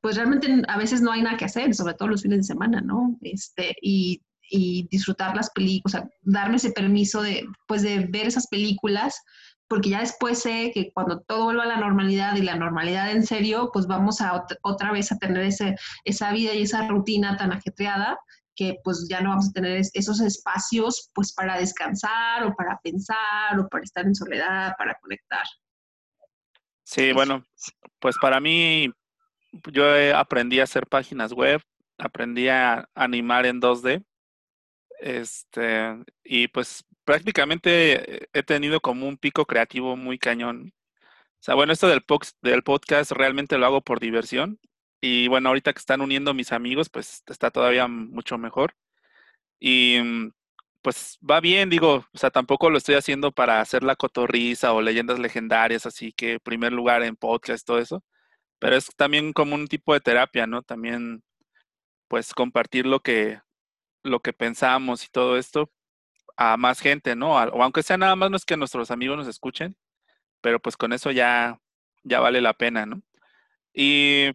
pues 0.01 0.17
realmente 0.17 0.62
a 0.67 0.77
veces 0.77 1.01
no 1.01 1.12
hay 1.12 1.24
nada 1.24 1.38
que 1.38 1.46
hacer, 1.46 1.74
sobre 1.74 1.96
todo 1.96 2.10
los 2.10 2.22
fines 2.22 2.39
de 2.39 2.43
semana, 2.43 2.82
¿no? 2.82 3.17
Este, 3.22 3.75
y, 3.82 4.22
y 4.50 4.88
disfrutar 4.91 5.36
las 5.36 5.50
películas, 5.51 5.96
o 5.96 5.98
sea, 5.98 6.10
darme 6.22 6.58
ese 6.58 6.72
permiso 6.72 7.22
de, 7.22 7.48
pues, 7.67 7.82
de 7.82 8.05
ver 8.12 8.27
esas 8.27 8.48
películas 8.48 9.15
porque 9.73 9.89
ya 9.89 10.01
después 10.01 10.39
sé 10.39 10.69
que 10.71 10.93
cuando 10.93 11.21
todo 11.21 11.45
vuelva 11.45 11.63
a 11.63 11.65
la 11.65 11.77
normalidad 11.77 12.35
y 12.35 12.43
la 12.43 12.55
normalidad 12.55 13.09
en 13.09 13.25
serio, 13.25 13.71
pues 13.73 13.87
vamos 13.87 14.21
a 14.21 14.45
otra 14.61 14.91
vez 14.91 15.11
a 15.11 15.17
tener 15.17 15.41
ese, 15.41 15.73
esa 16.03 16.31
vida 16.31 16.53
y 16.53 16.61
esa 16.61 16.87
rutina 16.87 17.37
tan 17.37 17.51
ajetreada 17.51 18.19
que 18.55 18.75
pues 18.83 19.07
ya 19.09 19.21
no 19.21 19.29
vamos 19.29 19.49
a 19.49 19.53
tener 19.53 19.81
esos 19.95 20.21
espacios 20.21 21.09
pues 21.15 21.33
para 21.33 21.57
descansar 21.57 22.43
o 22.43 22.53
para 22.53 22.79
pensar 22.83 23.57
o 23.57 23.67
para 23.67 23.83
estar 23.83 24.05
en 24.05 24.13
soledad, 24.13 24.75
para 24.77 24.93
conectar. 25.01 25.43
Sí, 26.83 27.11
bueno, 27.11 27.43
pues 27.97 28.15
para 28.21 28.39
mí 28.39 28.91
yo 29.71 29.85
aprendí 30.15 30.59
a 30.59 30.65
hacer 30.65 30.85
páginas 30.85 31.33
web, 31.33 31.63
aprendí 31.97 32.47
a 32.47 32.87
animar 32.93 33.47
en 33.47 33.59
2D, 33.59 34.05
este, 34.99 35.97
y 36.23 36.47
pues 36.49 36.85
prácticamente 37.05 38.27
he 38.33 38.43
tenido 38.43 38.81
como 38.81 39.07
un 39.07 39.17
pico 39.17 39.45
creativo 39.45 39.95
muy 39.95 40.17
cañón. 40.19 40.74
O 41.43 41.45
sea, 41.45 41.55
bueno, 41.55 41.74
esto 41.74 41.88
del, 41.88 42.03
podcast 42.63 43.12
realmente 43.12 43.57
lo 43.57 43.65
hago 43.65 43.81
por 43.81 44.00
diversión. 44.00 44.60
Y 45.01 45.27
bueno, 45.27 45.50
ahorita 45.50 45.74
que 45.74 45.79
están 45.79 46.01
uniendo 46.01 46.33
mis 46.33 46.53
amigos, 46.53 46.89
pues 46.89 47.24
está 47.27 47.51
todavía 47.51 47.88
mucho 47.88 48.38
mejor. 48.38 48.75
Y 49.60 50.00
mm, 50.03 50.31
pues 50.81 51.19
va 51.29 51.41
bien, 51.41 51.69
digo, 51.69 52.05
o 52.13 52.17
sea, 52.17 52.31
tampoco 52.31 52.69
lo 52.69 52.77
estoy 52.77 52.95
haciendo 52.95 53.31
para 53.31 53.62
hacer 53.62 53.83
la 53.83 53.95
cotorriza 53.95 54.74
o 54.74 54.81
leyendas 54.81 55.19
legendarias, 55.19 55.86
así 55.86 56.13
que 56.13 56.39
primer 56.39 56.74
lugar 56.74 57.03
en 57.03 57.15
podcast, 57.15 57.65
todo 57.65 57.79
eso. 57.79 58.03
Pero 58.60 58.75
es 58.77 58.88
también 58.98 59.33
como 59.33 59.55
un 59.55 59.67
tipo 59.67 59.93
de 59.93 60.01
terapia, 60.01 60.48
¿no? 60.48 60.63
También, 60.63 61.24
pues 62.07 62.33
compartir 62.33 62.86
lo 62.88 63.01
que, 63.01 63.41
lo 64.03 64.22
que 64.22 64.33
pensamos 64.33 65.05
y 65.05 65.10
todo 65.10 65.38
esto, 65.38 65.72
a 66.37 66.57
más 66.57 66.79
gente, 66.79 67.15
¿no? 67.15 67.33
O 67.33 67.63
aunque 67.63 67.83
sea 67.83 67.97
nada 67.97 68.15
más 68.15 68.31
no 68.31 68.37
es 68.37 68.45
que 68.45 68.57
nuestros 68.57 68.91
amigos 68.91 69.17
nos 69.17 69.27
escuchen, 69.27 69.75
pero 70.41 70.59
pues 70.59 70.77
con 70.77 70.93
eso 70.93 71.11
ya, 71.11 71.59
ya 72.03 72.19
vale 72.19 72.41
la 72.41 72.53
pena, 72.53 72.85
¿no? 72.85 73.01
Y 73.73 74.31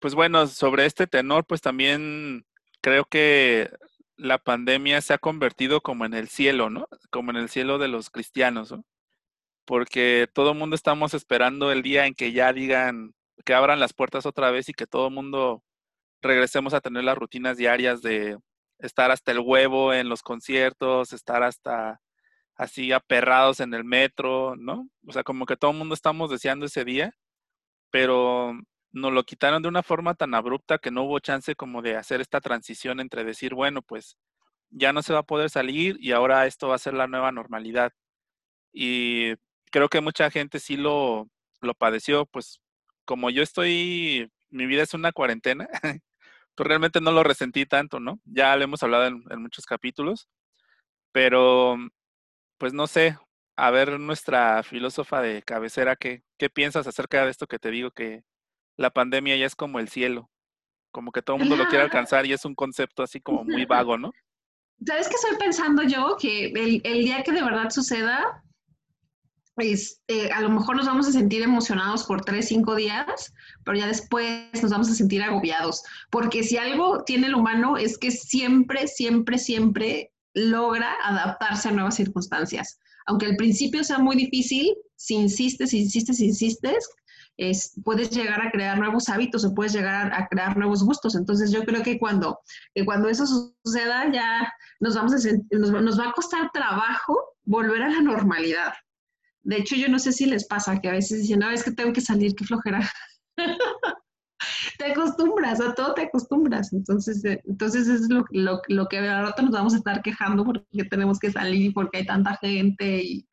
pues 0.00 0.14
bueno, 0.14 0.46
sobre 0.48 0.86
este 0.86 1.06
tenor, 1.06 1.46
pues 1.46 1.60
también 1.62 2.46
creo 2.80 3.04
que 3.06 3.70
la 4.16 4.38
pandemia 4.38 5.00
se 5.00 5.14
ha 5.14 5.18
convertido 5.18 5.80
como 5.82 6.04
en 6.04 6.14
el 6.14 6.28
cielo, 6.28 6.70
¿no? 6.70 6.88
Como 7.10 7.30
en 7.32 7.36
el 7.38 7.48
cielo 7.48 7.78
de 7.78 7.88
los 7.88 8.10
cristianos, 8.10 8.72
¿no? 8.72 8.84
Porque 9.64 10.28
todo 10.32 10.52
el 10.52 10.58
mundo 10.58 10.76
estamos 10.76 11.14
esperando 11.14 11.72
el 11.72 11.82
día 11.82 12.06
en 12.06 12.14
que 12.14 12.32
ya 12.32 12.52
digan 12.52 13.14
que 13.44 13.54
abran 13.54 13.80
las 13.80 13.92
puertas 13.94 14.26
otra 14.26 14.50
vez 14.50 14.68
y 14.68 14.74
que 14.74 14.86
todo 14.86 15.08
el 15.08 15.14
mundo 15.14 15.62
regresemos 16.22 16.74
a 16.74 16.80
tener 16.80 17.04
las 17.04 17.18
rutinas 17.18 17.56
diarias 17.56 18.02
de 18.02 18.38
estar 18.82 19.10
hasta 19.10 19.32
el 19.32 19.40
huevo 19.40 19.94
en 19.94 20.08
los 20.08 20.22
conciertos, 20.22 21.12
estar 21.12 21.42
hasta 21.42 22.00
así 22.56 22.92
aperrados 22.92 23.60
en 23.60 23.74
el 23.74 23.84
metro, 23.84 24.56
¿no? 24.56 24.88
O 25.06 25.12
sea, 25.12 25.24
como 25.24 25.46
que 25.46 25.56
todo 25.56 25.72
el 25.72 25.78
mundo 25.78 25.94
estamos 25.94 26.30
deseando 26.30 26.66
ese 26.66 26.84
día, 26.84 27.14
pero 27.90 28.54
nos 28.92 29.12
lo 29.12 29.24
quitaron 29.24 29.62
de 29.62 29.68
una 29.68 29.82
forma 29.82 30.14
tan 30.14 30.34
abrupta 30.34 30.78
que 30.78 30.90
no 30.90 31.04
hubo 31.04 31.18
chance 31.20 31.54
como 31.56 31.82
de 31.82 31.96
hacer 31.96 32.20
esta 32.20 32.40
transición 32.40 33.00
entre 33.00 33.24
decir, 33.24 33.54
bueno, 33.54 33.82
pues 33.82 34.16
ya 34.70 34.92
no 34.92 35.02
se 35.02 35.12
va 35.12 35.20
a 35.20 35.24
poder 35.24 35.50
salir 35.50 35.96
y 36.00 36.12
ahora 36.12 36.46
esto 36.46 36.68
va 36.68 36.76
a 36.76 36.78
ser 36.78 36.94
la 36.94 37.06
nueva 37.08 37.32
normalidad. 37.32 37.92
Y 38.72 39.34
creo 39.70 39.88
que 39.88 40.00
mucha 40.00 40.30
gente 40.30 40.60
sí 40.60 40.76
lo, 40.76 41.28
lo 41.60 41.74
padeció, 41.74 42.26
pues 42.26 42.60
como 43.04 43.30
yo 43.30 43.42
estoy, 43.42 44.30
mi 44.50 44.66
vida 44.66 44.82
es 44.82 44.94
una 44.94 45.12
cuarentena, 45.12 45.68
pues 46.54 46.66
realmente 46.66 47.00
no 47.00 47.12
lo 47.12 47.22
resentí 47.22 47.66
tanto, 47.66 48.00
¿no? 48.00 48.20
Ya 48.24 48.56
lo 48.56 48.64
hemos 48.64 48.82
hablado 48.82 49.06
en, 49.06 49.42
muchos 49.42 49.66
capítulos, 49.66 50.28
pero 51.12 51.76
pues 52.58 52.72
no 52.72 52.86
sé, 52.86 53.18
a 53.56 53.70
ver 53.70 53.98
nuestra 53.98 54.62
filósofa 54.62 55.20
de 55.20 55.42
cabecera, 55.42 55.96
¿qué, 55.96 56.22
¿qué 56.38 56.50
piensas 56.50 56.86
acerca 56.86 57.24
de 57.24 57.30
esto 57.30 57.46
que 57.46 57.58
te 57.58 57.70
digo 57.70 57.90
que 57.90 58.22
la 58.76 58.90
pandemia 58.90 59.36
ya 59.36 59.46
es 59.46 59.56
como 59.56 59.78
el 59.78 59.88
cielo? 59.88 60.30
Como 60.92 61.10
que 61.10 61.22
todo 61.22 61.36
el 61.36 61.42
mundo 61.42 61.56
lo 61.56 61.68
quiere 61.68 61.84
alcanzar 61.84 62.26
y 62.26 62.32
es 62.32 62.44
un 62.44 62.54
concepto 62.54 63.02
así 63.02 63.20
como 63.20 63.44
muy 63.44 63.64
vago, 63.64 63.98
¿no? 63.98 64.12
¿Sabes 64.84 65.08
qué 65.08 65.14
estoy 65.14 65.36
pensando 65.38 65.82
yo? 65.84 66.16
Que 66.20 66.46
el, 66.46 66.80
el 66.84 67.04
día 67.04 67.22
que 67.22 67.32
de 67.32 67.42
verdad 67.42 67.70
suceda, 67.70 68.42
eh, 69.58 70.30
a 70.32 70.40
lo 70.40 70.50
mejor 70.50 70.76
nos 70.76 70.86
vamos 70.86 71.06
a 71.08 71.12
sentir 71.12 71.42
emocionados 71.42 72.04
por 72.04 72.24
tres, 72.24 72.48
cinco 72.48 72.74
días, 72.74 73.32
pero 73.64 73.76
ya 73.76 73.86
después 73.86 74.48
nos 74.62 74.70
vamos 74.70 74.90
a 74.90 74.94
sentir 74.94 75.22
agobiados, 75.22 75.82
porque 76.10 76.42
si 76.42 76.56
algo 76.56 77.04
tiene 77.04 77.26
el 77.26 77.34
humano 77.34 77.76
es 77.76 77.98
que 77.98 78.10
siempre, 78.10 78.88
siempre, 78.88 79.38
siempre 79.38 80.12
logra 80.34 80.94
adaptarse 81.04 81.68
a 81.68 81.72
nuevas 81.72 81.96
circunstancias. 81.96 82.78
Aunque 83.06 83.26
al 83.26 83.36
principio 83.36 83.84
sea 83.84 83.98
muy 83.98 84.16
difícil, 84.16 84.74
si 84.96 85.14
insistes, 85.14 85.70
si 85.70 85.80
insistes, 85.80 86.16
si 86.16 86.26
insistes, 86.26 86.88
es, 87.36 87.72
puedes 87.84 88.10
llegar 88.10 88.40
a 88.40 88.50
crear 88.50 88.78
nuevos 88.78 89.08
hábitos 89.08 89.44
o 89.44 89.54
puedes 89.54 89.72
llegar 89.72 90.12
a, 90.12 90.28
crear 90.28 90.56
nuevos 90.56 90.84
gustos. 90.84 91.14
Entonces 91.14 91.50
yo 91.50 91.64
creo 91.64 91.82
que 91.82 91.98
cuando, 91.98 92.40
cuando 92.84 93.08
eso 93.08 93.26
suceda 93.26 94.10
ya 94.12 94.50
nos, 94.80 94.94
vamos 94.94 95.12
a, 95.14 95.30
nos 95.50 96.00
va 96.00 96.08
a 96.08 96.12
costar 96.12 96.50
trabajo 96.52 97.18
volver 97.44 97.82
a 97.82 97.88
la 97.88 98.00
normalidad. 98.00 98.72
De 99.42 99.56
hecho, 99.56 99.76
yo 99.76 99.88
no 99.88 99.98
sé 99.98 100.12
si 100.12 100.26
les 100.26 100.46
pasa 100.46 100.80
que 100.80 100.88
a 100.88 100.92
veces 100.92 101.22
dicen, 101.22 101.40
no, 101.40 101.50
es 101.50 101.64
que 101.64 101.72
tengo 101.72 101.92
que 101.92 102.00
salir, 102.00 102.34
qué 102.34 102.44
flojera. 102.44 102.80
te 104.78 104.92
acostumbras, 104.92 105.60
a 105.60 105.74
todo 105.74 105.94
te 105.94 106.02
acostumbras. 106.02 106.72
Entonces, 106.72 107.24
eh, 107.24 107.42
entonces 107.46 107.88
es 107.88 108.08
lo, 108.08 108.24
lo, 108.30 108.60
lo 108.68 108.86
que 108.86 108.98
ahora 108.98 109.34
nos 109.42 109.50
vamos 109.50 109.74
a 109.74 109.78
estar 109.78 110.02
quejando 110.02 110.44
porque 110.44 110.84
tenemos 110.90 111.18
que 111.18 111.30
salir, 111.30 111.72
porque 111.72 111.98
hay 111.98 112.06
tanta 112.06 112.36
gente 112.36 113.02
y, 113.02 113.28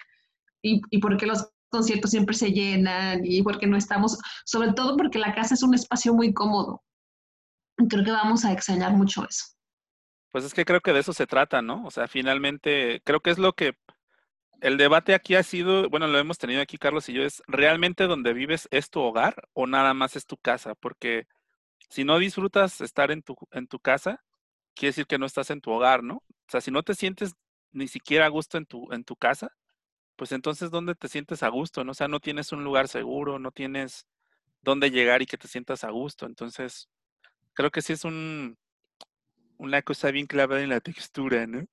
y, 0.61 0.81
y 0.89 0.97
porque 0.99 1.25
los 1.25 1.49
conciertos 1.69 2.11
siempre 2.11 2.35
se 2.35 2.51
llenan 2.51 3.21
y 3.23 3.41
porque 3.43 3.67
no 3.67 3.77
estamos, 3.77 4.17
sobre 4.45 4.73
todo 4.73 4.97
porque 4.97 5.19
la 5.19 5.33
casa 5.33 5.53
es 5.53 5.63
un 5.63 5.75
espacio 5.75 6.13
muy 6.13 6.33
cómodo. 6.33 6.83
Creo 7.87 8.03
que 8.03 8.11
vamos 8.11 8.43
a 8.45 8.51
extrañar 8.51 8.93
mucho 8.93 9.25
eso. 9.27 9.45
Pues 10.31 10.43
es 10.43 10.53
que 10.53 10.65
creo 10.65 10.81
que 10.81 10.93
de 10.93 10.99
eso 10.99 11.13
se 11.13 11.25
trata, 11.25 11.61
¿no? 11.61 11.85
O 11.85 11.91
sea, 11.91 12.07
finalmente, 12.07 13.01
creo 13.03 13.21
que 13.21 13.31
es 13.31 13.39
lo 13.39 13.53
que 13.53 13.73
el 14.61 14.77
debate 14.77 15.13
aquí 15.13 15.35
ha 15.35 15.43
sido, 15.43 15.89
bueno, 15.89 16.07
lo 16.07 16.17
hemos 16.19 16.37
tenido 16.37 16.61
aquí 16.61 16.77
Carlos 16.77 17.09
y 17.09 17.13
yo, 17.13 17.23
es 17.23 17.41
realmente 17.47 18.05
donde 18.05 18.33
vives 18.33 18.67
es 18.71 18.89
tu 18.89 19.01
hogar 19.01 19.49
o 19.53 19.67
nada 19.67 19.93
más 19.93 20.15
es 20.15 20.25
tu 20.25 20.37
casa, 20.37 20.75
porque 20.75 21.27
si 21.89 22.03
no 22.03 22.19
disfrutas 22.19 22.81
estar 22.81 23.11
en 23.11 23.23
tu, 23.23 23.35
en 23.51 23.67
tu 23.67 23.79
casa, 23.79 24.23
quiere 24.75 24.89
decir 24.89 25.07
que 25.07 25.17
no 25.17 25.25
estás 25.25 25.49
en 25.49 25.61
tu 25.61 25.71
hogar, 25.71 26.03
¿no? 26.03 26.15
O 26.17 26.51
sea, 26.51 26.61
si 26.61 26.71
no 26.71 26.83
te 26.83 26.95
sientes 26.95 27.33
ni 27.71 27.87
siquiera 27.87 28.25
a 28.25 28.29
gusto 28.29 28.57
en 28.57 28.65
tu, 28.65 28.91
en 28.91 29.03
tu 29.03 29.15
casa, 29.15 29.51
pues 30.15 30.31
entonces 30.31 30.71
¿dónde 30.71 30.95
te 30.95 31.07
sientes 31.07 31.43
a 31.43 31.49
gusto? 31.49 31.83
¿no? 31.83 31.91
O 31.91 31.95
sea, 31.95 32.07
no 32.07 32.19
tienes 32.19 32.51
un 32.51 32.63
lugar 32.63 32.87
seguro, 32.87 33.39
no 33.39 33.51
tienes 33.51 34.07
dónde 34.61 34.91
llegar 34.91 35.21
y 35.21 35.25
que 35.25 35.37
te 35.37 35.47
sientas 35.47 35.83
a 35.83 35.91
gusto. 35.91 36.25
Entonces, 36.25 36.89
Creo 37.59 37.71
que 37.71 37.81
sí 37.81 37.91
es 37.91 38.05
un 38.05 38.57
una 39.57 39.81
cosa 39.81 40.11
bien 40.11 40.27
clavada 40.27 40.61
en 40.61 40.69
la 40.69 40.79
textura, 41.11 41.45
¿no? 41.45 41.65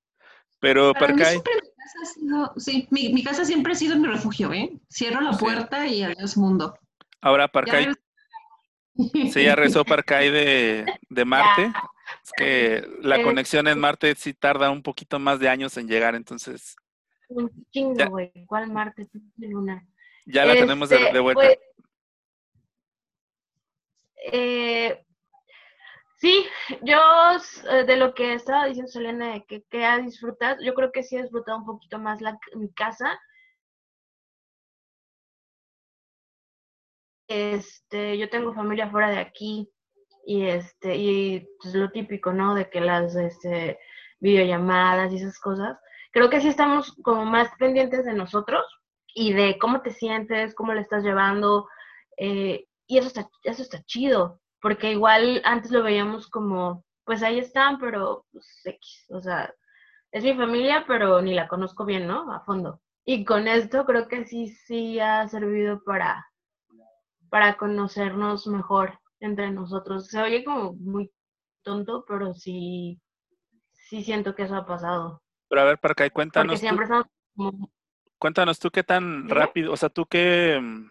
Pero 0.59 0.93
Para 0.93 1.15
mí 1.15 1.21
Parcay, 1.21 1.31
siempre 1.35 1.53
mi 1.63 1.66
casa 1.87 1.99
ha 2.03 2.07
sido, 2.07 2.53
sí, 2.57 2.89
mi, 2.91 3.13
mi 3.13 3.23
casa 3.23 3.45
siempre 3.45 3.73
ha 3.73 3.77
sido 3.77 3.97
mi 3.97 4.07
refugio, 4.09 4.53
¿eh? 4.53 4.71
Cierro 4.91 5.21
la 5.21 5.33
Sí. 5.33 5.45
puerta 5.45 5.87
y 5.87 6.03
adiós 6.03 6.37
mundo. 6.37 6.79
ahora 7.21 7.45
Ya 7.45 7.53
Parcay, 7.53 7.87
regresé. 7.87 9.33
sí, 9.33 9.45
ya 9.45 9.55
rezó 9.57 9.85
Parcay 9.85 10.31
de, 10.31 10.87
de 11.09 11.25
Marte. 11.25 11.63
Ya. 11.63 11.91
Es 12.25 12.33
que 12.33 12.89
la 13.03 13.23
conexión 13.23 13.69
en 13.69 13.79
Marte 13.79 14.15
sí 14.17 14.35
tarda 14.35 14.71
un 14.71 14.83
poquito 14.83 15.19
más 15.19 15.39
de 15.39 15.49
años 15.49 15.77
en 15.77 15.87
llegar, 15.89 16.15
entonces 16.15 16.75
Un 17.29 17.49
Ya. 17.49 17.63
chingo, 17.71 18.11
güey. 18.11 18.33
¿Cuál 18.47 18.73
martes? 18.73 19.09
¿Qué 19.13 19.47
luna? 19.47 19.87
ya 20.27 20.45
la 20.45 20.55
tenemos 20.57 20.89
de, 20.89 20.97
Este, 20.97 21.13
de 21.13 21.21
vuelta. 21.21 21.41
pues, 21.43 21.59
eh, 24.33 25.06
sí, 26.27 26.47
yo 26.83 26.99
eh, 27.71 27.85
de 27.85 27.97
lo 27.97 28.15
que 28.15 28.35
estaba 28.35 28.67
diciendo 28.67 28.91
Selena, 28.91 29.35
de 29.35 29.45
que, 29.71 29.85
ha 29.85 29.99
disfrutado, 29.99 30.57
yo 30.63 30.75
creo 30.75 30.91
que 30.93 31.03
sí 31.03 31.17
he 31.17 31.23
disfrutado 31.23 31.59
un 31.59 31.67
poquito 31.67 31.99
más 31.99 32.21
mi 32.55 32.73
casa. 32.73 33.19
Este, 37.29 38.19
yo 38.19 38.29
tengo 38.31 38.55
familia 38.55 38.91
fuera 38.91 39.11
de 39.11 39.19
aquí 39.19 39.69
y 40.25 40.47
este, 40.47 40.97
y 40.97 41.49
pues 41.61 41.75
lo 41.75 41.91
típico, 41.91 42.33
¿no? 42.33 42.55
De 42.55 42.71
que 42.71 42.81
las 42.81 43.15
este, 43.17 43.79
videollamadas 44.21 45.13
y 45.13 45.17
esas 45.17 45.39
cosas. 45.39 45.79
Creo 46.13 46.31
que 46.31 46.41
sí 46.41 46.49
estamos 46.49 46.95
como 47.03 47.25
más 47.25 47.49
pendientes 47.59 48.05
de 48.05 48.15
nosotros 48.15 48.65
y 49.15 49.33
de 49.33 49.59
cómo 49.59 49.83
te 49.83 49.93
sientes, 49.93 50.55
cómo 50.55 50.75
le 50.75 50.81
estás 50.83 51.05
llevando, 51.05 51.69
eh, 52.19 52.67
y 52.87 52.99
eso 52.99 53.09
está, 53.09 53.29
eso 53.45 53.63
está 53.63 53.83
chido, 53.85 54.41
porque 54.67 54.91
igual 54.91 55.41
antes 55.45 55.71
lo 55.71 55.85
veíamos 55.85 56.27
como, 56.29 56.85
pues 57.05 57.23
ahí 57.23 57.39
están, 57.39 57.79
pero 57.79 58.27
pues 58.33 58.63
X, 58.65 59.07
o 59.11 59.21
sea, 59.21 59.55
es 60.11 60.25
mi 60.25 60.35
familia, 60.35 60.85
pero 60.89 61.23
ni 61.23 61.35
la 61.35 61.47
conozco 61.47 61.85
bien, 61.85 62.09
¿no? 62.09 62.33
A 62.33 62.41
fondo. 62.41 62.81
Y 63.05 63.25
con 63.25 63.47
esto 63.47 63.85
creo 63.85 64.09
que 64.09 64.25
sí, 64.25 64.49
sí 64.49 64.99
ha 64.99 65.29
servido 65.29 65.85
para, 65.85 66.27
para 67.31 67.57
conocernos 67.57 68.49
mejor 68.49 68.99
entre 69.21 69.53
nosotros. 69.53 70.09
Se 70.09 70.21
oye 70.21 70.43
como 70.43 70.73
muy 70.73 71.13
tonto, 71.63 72.05
pero 72.05 72.35
sí, 72.35 73.01
sí 73.71 74.03
siento 74.03 74.35
que 74.35 74.43
eso 74.43 74.57
ha 74.57 74.67
pasado. 74.67 75.23
Pero 75.49 75.61
a 75.61 75.65
ver, 75.65 75.79
Parcay, 75.79 76.09
Porque 76.09 76.15
cuéntanos 76.15 76.55
tú, 76.55 76.59
siempre 76.59 76.87
estamos 76.87 77.07
como 77.37 77.71
cuéntanos 78.19 78.59
tú 78.59 78.73
qué 78.73 78.83
tan 78.83 79.29
rápido, 79.29 79.73
o 79.73 79.77
sea, 79.77 79.91
tú 79.91 80.07
qué, 80.07 80.59
mm, 80.61 80.91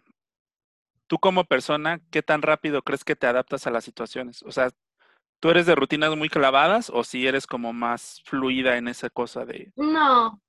tú 1.08 1.20
como 1.20 1.46
persona, 1.46 2.00
qué 2.12 2.22
tan 2.22 2.42
rápido 2.42 2.82
crees 2.82 3.04
que 3.04 3.16
te 3.16 3.28
adaptas 3.28 3.68
a 3.68 3.72
las 3.72 3.84
situaciones. 3.84 4.44
O 4.44 4.52
sea, 4.52 4.70
¿tú 5.40 5.50
eres 5.50 5.66
de 5.66 5.76
rutinas 5.76 6.16
muy 6.16 6.30
clavadas 6.30 6.90
o 6.94 7.04
si 7.04 7.28
eres 7.28 7.48
como 7.48 7.74
más 7.74 8.22
fluida 8.26 8.78
en 8.78 8.88
esa 8.88 9.10
cosa 9.10 9.46
de, 9.46 9.72
No, 9.76 10.42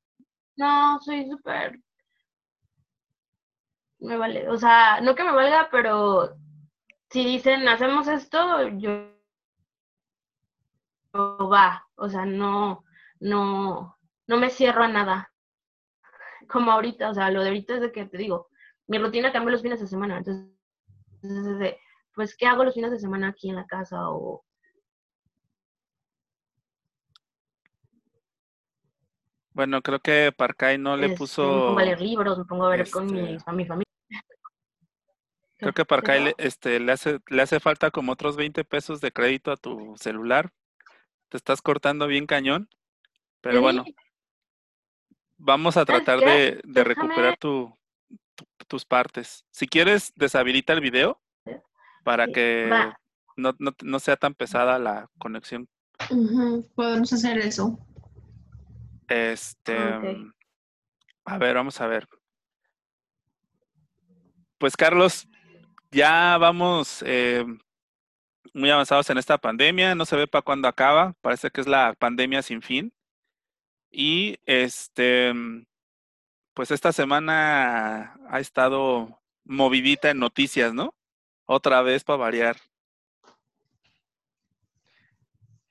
no, 0.56 1.00
soy 1.00 1.28
súper. 1.28 1.78
Me 3.98 4.16
vale. 4.16 4.48
O 4.48 4.56
sea, 4.56 5.00
no 5.00 5.14
que 5.14 5.24
me 5.24 5.32
valga, 5.32 5.68
pero 5.70 6.36
si 7.10 7.24
dicen 7.24 7.66
hacemos 7.68 8.08
esto, 8.08 8.68
yo, 8.78 9.08
va. 11.14 11.86
O 11.96 12.08
sea, 12.08 12.24
no, 12.26 12.84
no, 13.20 13.98
no 14.26 14.36
me 14.36 14.50
cierro 14.50 14.84
a 14.84 14.88
nada. 14.88 15.32
Como 16.48 16.70
ahorita, 16.72 17.10
o 17.10 17.14
sea, 17.14 17.30
lo 17.30 17.42
de 17.42 17.48
ahorita 17.48 17.74
es 17.76 17.80
de 17.80 17.92
que 17.92 18.06
te 18.06 18.18
digo, 18.18 18.48
mi 18.86 18.98
rutina 18.98 19.32
cambia 19.32 19.52
los 19.52 19.62
fines 19.62 19.80
de 19.80 19.86
semana. 19.86 20.18
Entonces, 20.18 21.76
pues, 22.14 22.36
¿qué 22.36 22.46
hago 22.46 22.64
los 22.64 22.74
fines 22.74 22.90
de 22.90 22.98
semana 22.98 23.28
aquí 23.28 23.48
en 23.50 23.56
la 23.56 23.66
casa? 23.66 24.08
O 24.10 24.44
bueno, 29.52 29.80
creo 29.80 30.00
que 30.00 30.32
Parcay 30.36 30.76
no 30.76 30.96
le 30.96 31.06
este, 31.06 31.12
me 31.14 31.16
puso, 31.16 31.42
pongo 31.42 31.78
a 31.78 31.84
leer 31.84 32.00
libros, 32.00 32.38
me 32.38 32.44
pongo 32.44 32.66
a 32.66 32.70
ver 32.70 32.90
con 32.90 33.06
mi, 33.06 33.36
este, 33.36 33.50
a 33.50 33.52
mi 33.54 33.64
familia. 33.64 33.86
creo 35.56 35.72
que 35.72 35.84
Parcay 35.86 36.24
le, 36.24 36.34
este, 36.36 36.78
le 36.78 36.92
hace, 36.92 37.20
le 37.28 37.42
hace 37.42 37.58
falta 37.58 37.90
como 37.90 38.12
otros 38.12 38.36
20 38.36 38.64
pesos 38.64 39.00
de 39.00 39.12
crédito 39.12 39.50
a 39.50 39.56
tu 39.56 39.96
celular. 39.96 40.52
Te 41.30 41.38
estás 41.38 41.62
cortando 41.62 42.06
bien 42.06 42.26
cañón, 42.26 42.68
pero 43.40 43.56
Sí, 43.56 43.62
bueno, 43.62 43.84
vamos 45.38 45.76
a 45.76 45.84
¿Sabes 45.84 46.04
tratar 46.04 46.20
de, 46.20 46.60
de 46.62 46.84
recuperar 46.84 47.36
tu, 47.38 47.75
tu- 48.36 48.46
tus 48.68 48.84
partes. 48.84 49.44
Si 49.50 49.66
quieres, 49.66 50.12
deshabilita 50.14 50.72
el 50.72 50.80
video 50.80 51.20
para 52.04 52.26
que 52.28 52.68
no, 53.36 53.52
no, 53.58 53.72
no 53.82 53.98
sea 53.98 54.16
tan 54.16 54.34
pesada 54.34 54.78
la 54.78 55.08
conexión. 55.18 55.68
Podemos 56.76 57.12
hacer 57.12 57.38
eso. 57.38 57.78
Este, 59.08 59.76
Ah, 59.76 60.00
mm, 60.00 60.32
a 61.24 61.38
ver, 61.38 61.54
vamos 61.56 61.80
a 61.80 61.86
ver. 61.86 62.06
Pues 64.58 64.76
Carlos, 64.76 65.28
ya 65.90 66.38
vamos 66.38 67.02
eh, 67.06 67.44
muy 68.54 68.70
avanzados 68.70 69.10
en 69.10 69.18
esta 69.18 69.36
pandemia, 69.38 69.94
no 69.94 70.06
se 70.06 70.16
ve 70.16 70.26
para 70.26 70.42
cuándo 70.42 70.66
acaba, 70.68 71.12
parece 71.20 71.50
que 71.50 71.60
es 71.60 71.66
la 71.66 71.94
pandemia 71.98 72.42
sin 72.42 72.62
fin. 72.62 72.92
Y 73.90 74.36
este, 74.46 75.32
mm, 75.32 75.66
pues 76.56 76.70
esta 76.70 76.90
semana 76.90 78.18
ha 78.30 78.40
estado 78.40 79.20
movidita 79.44 80.08
en 80.08 80.18
noticias, 80.18 80.72
¿no? 80.72 80.94
Otra 81.44 81.82
vez 81.82 82.02
para 82.02 82.16
variar. 82.16 82.56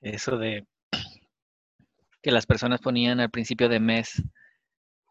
Eso 0.00 0.38
de 0.38 0.64
que 2.22 2.30
las 2.30 2.46
personas 2.46 2.80
ponían 2.80 3.18
al 3.18 3.30
principio 3.30 3.68
de 3.68 3.80
mes, 3.80 4.22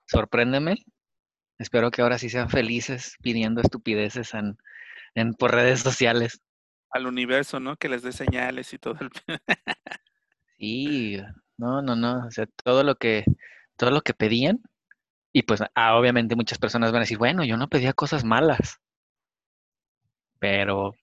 sorpréndeme. 0.06 0.86
Espero 1.60 1.92
que 1.92 2.02
ahora 2.02 2.20
sí 2.20 2.30
sean 2.30 2.50
felices 2.50 3.18
pidiendo 3.22 3.60
estupideces 3.60 4.34
en, 4.34 4.58
en 5.14 5.34
por 5.34 5.52
redes 5.52 5.82
sociales. 5.82 6.40
Al 6.90 7.06
universo, 7.06 7.60
¿no? 7.60 7.76
Que 7.76 7.90
les 7.90 8.02
dé 8.02 8.14
señales 8.14 8.74
y 8.74 8.78
todo 8.78 8.96
el... 9.02 9.10
Sí, 10.58 11.18
no, 11.58 11.82
no, 11.82 11.98
no. 11.98 12.26
O 12.28 12.32
sea, 12.32 12.46
todo 12.64 12.86
lo 12.86 12.96
que, 12.96 13.26
todo 13.76 13.92
lo 13.92 14.00
que 14.00 14.14
pedían, 14.14 14.62
y 15.38 15.43
pues 15.43 15.62
ah, 15.76 15.98
obviamente 15.98 16.38
muchas 16.38 16.58
personas 16.60 16.93
van 16.93 17.00
a 17.00 17.04
decir, 17.04 17.17
bueno, 17.17 17.43
yo 17.43 17.58
no 17.58 17.67
pedía 17.67 17.91
cosas 17.91 18.24
malas. 18.24 18.80
Pero 20.39 20.95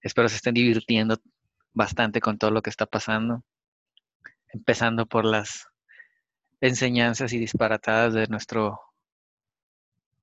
espero 0.00 0.28
se 0.28 0.36
estén 0.36 0.54
divirtiendo 0.54 1.20
bastante 1.72 2.20
con 2.20 2.38
todo 2.38 2.52
lo 2.52 2.62
que 2.62 2.70
está 2.70 2.86
pasando. 2.86 3.42
Empezando 4.46 5.06
por 5.06 5.24
las 5.24 5.66
enseñanzas 6.60 7.32
y 7.32 7.40
disparatadas 7.40 8.14
de 8.14 8.28
nuestro 8.28 8.80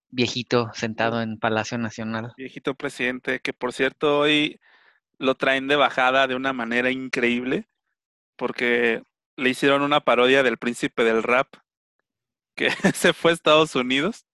viejito 0.07 0.71
sentado 0.73 1.21
en 1.21 1.39
Palacio 1.39 1.77
Nacional. 1.77 2.31
viejito 2.37 2.73
presidente, 2.75 3.41
que 3.41 3.51
por 3.51 3.73
cierto 3.73 4.17
hoy 4.19 4.61
lo 5.17 5.35
traen 5.35 5.67
de 5.67 5.75
bajada 5.75 6.25
de 6.25 6.35
una 6.35 6.53
manera 6.53 6.89
increíble, 6.89 7.67
porque 8.37 9.03
le 9.35 9.49
hicieron 9.49 9.81
una 9.81 9.99
parodia 9.99 10.41
del 10.41 10.57
príncipe 10.57 11.03
del 11.03 11.21
rap, 11.21 11.47
que 12.55 12.69
se 12.95 13.13
fue 13.13 13.31
a 13.31 13.33
Estados 13.35 13.75
Unidos. 13.75 14.25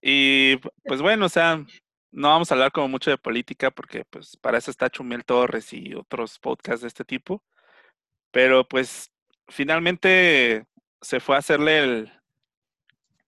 Y 0.00 0.56
pues 0.86 1.02
bueno, 1.02 1.26
o 1.26 1.28
sea, 1.28 1.64
no 2.12 2.28
vamos 2.28 2.50
a 2.50 2.54
hablar 2.54 2.72
como 2.72 2.88
mucho 2.88 3.10
de 3.10 3.18
política, 3.18 3.70
porque 3.70 4.04
pues 4.04 4.36
para 4.36 4.58
eso 4.58 4.70
está 4.70 4.90
Chumel 4.90 5.24
Torres 5.24 5.72
y 5.72 5.94
otros 5.94 6.38
podcasts 6.38 6.82
de 6.82 6.88
este 6.88 7.04
tipo. 7.04 7.42
Pero 8.32 8.66
pues 8.68 9.12
finalmente 9.48 10.66
se 11.02 11.20
fue 11.20 11.36
a 11.36 11.40
hacerle 11.40 11.80
el, 11.80 12.12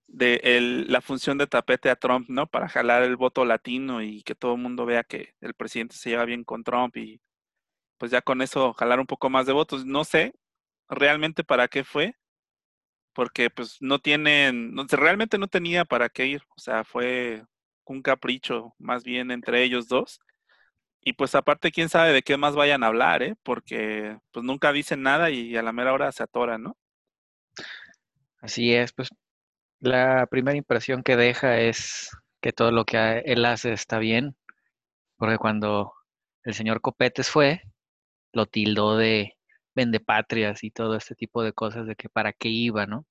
de 0.06 0.40
el- 0.44 0.90
la 0.90 1.00
función 1.00 1.38
de 1.38 1.46
tapete 1.46 1.90
a 1.90 1.96
Trump, 1.96 2.28
¿no? 2.28 2.46
Para 2.46 2.68
jalar 2.68 3.02
el 3.02 3.16
voto 3.16 3.44
latino 3.44 4.02
y 4.02 4.22
que 4.22 4.34
todo 4.34 4.54
el 4.54 4.60
mundo 4.60 4.84
vea 4.86 5.04
que 5.04 5.34
el 5.40 5.54
presidente 5.54 5.96
se 5.96 6.10
lleva 6.10 6.24
bien 6.24 6.44
con 6.44 6.64
Trump 6.64 6.96
y 6.96 7.20
pues 7.98 8.10
ya 8.12 8.22
con 8.22 8.42
eso 8.42 8.74
jalar 8.74 9.00
un 9.00 9.06
poco 9.06 9.30
más 9.30 9.46
de 9.46 9.52
votos. 9.54 9.86
No 9.86 10.04
sé 10.04 10.34
realmente 10.88 11.44
para 11.44 11.68
qué 11.68 11.84
fue, 11.84 12.16
porque 13.20 13.50
pues 13.50 13.76
no 13.82 13.98
tienen, 13.98 14.72
no, 14.72 14.86
realmente 14.88 15.36
no 15.36 15.46
tenía 15.46 15.84
para 15.84 16.08
qué 16.08 16.24
ir, 16.24 16.42
o 16.56 16.58
sea, 16.58 16.84
fue 16.84 17.44
un 17.84 18.00
capricho 18.00 18.74
más 18.78 19.04
bien 19.04 19.30
entre 19.30 19.62
ellos 19.62 19.88
dos. 19.88 20.20
Y 21.02 21.12
pues 21.12 21.34
aparte, 21.34 21.70
quién 21.70 21.90
sabe 21.90 22.14
de 22.14 22.22
qué 22.22 22.38
más 22.38 22.54
vayan 22.54 22.82
a 22.82 22.86
hablar, 22.86 23.22
¿eh? 23.22 23.34
Porque 23.42 24.16
pues 24.30 24.42
nunca 24.42 24.72
dicen 24.72 25.02
nada 25.02 25.28
y 25.28 25.54
a 25.54 25.62
la 25.62 25.70
mera 25.70 25.92
hora 25.92 26.10
se 26.12 26.22
atoran, 26.22 26.62
¿no? 26.62 26.78
Así 28.40 28.72
es, 28.72 28.94
pues 28.94 29.10
la 29.80 30.26
primera 30.30 30.56
impresión 30.56 31.02
que 31.02 31.16
deja 31.16 31.60
es 31.60 32.16
que 32.40 32.54
todo 32.54 32.72
lo 32.72 32.86
que 32.86 33.18
él 33.26 33.44
hace 33.44 33.74
está 33.74 33.98
bien, 33.98 34.34
porque 35.18 35.36
cuando 35.36 35.92
el 36.44 36.54
señor 36.54 36.80
Copetes 36.80 37.28
fue, 37.28 37.60
lo 38.32 38.46
tildó 38.46 38.96
de 38.96 39.36
vendepatrias 39.74 40.64
y 40.64 40.70
todo 40.70 40.96
este 40.96 41.14
tipo 41.14 41.42
de 41.42 41.52
cosas 41.52 41.86
de 41.86 41.96
que 41.96 42.08
para 42.08 42.32
qué 42.32 42.48
iba, 42.48 42.86
¿no? 42.86 43.04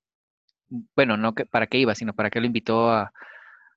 Bueno, 0.70 1.16
no 1.16 1.34
que 1.34 1.46
para 1.46 1.66
qué 1.66 1.78
iba, 1.78 1.94
sino 1.94 2.14
para 2.14 2.30
qué 2.30 2.40
lo 2.40 2.46
invitó 2.46 2.90
a, 2.90 3.12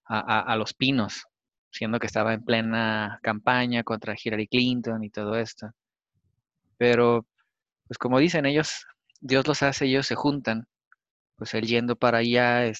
a, 0.05 0.55
Los 0.57 0.73
Pinos. 0.73 1.25
siendo 1.71 1.99
que 1.99 2.07
estaba 2.07 2.33
en 2.33 2.43
plena 2.43 3.19
campaña 3.23 3.83
contra 3.83 4.15
Hillary 4.21 4.47
Clinton 4.47 5.03
y 5.03 5.09
todo 5.09 5.35
esto. 5.37 5.71
Pero, 6.77 7.25
pues 7.87 7.97
como 7.97 8.19
dicen 8.19 8.45
ellos, 8.45 8.85
Dios 9.21 9.47
los 9.47 9.63
hace, 9.63 9.85
ellos 9.85 10.07
se 10.07 10.15
juntan. 10.15 10.67
Pues 11.35 11.53
él 11.55 11.65
yendo 11.65 11.95
para 11.95 12.19
allá, 12.19 12.71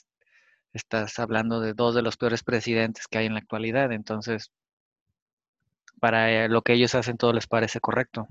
estás 0.74 1.20
hablando 1.20 1.60
de 1.60 1.74
dos 1.74 1.96
de 1.96 2.02
los 2.02 2.18
peores 2.18 2.44
presidentes 2.44 3.08
que 3.08 3.20
hay 3.20 3.26
en 3.28 3.34
la 3.34 3.40
actualidad, 3.40 3.92
entonces 3.92 4.52
para 6.00 6.30
eh, 6.32 6.50
lo 6.50 6.62
que 6.64 6.74
ellos 6.74 6.96
hacen 6.96 7.18
todo 7.18 7.32
les 7.32 7.48
parece 7.48 7.80
correcto. 7.80 8.28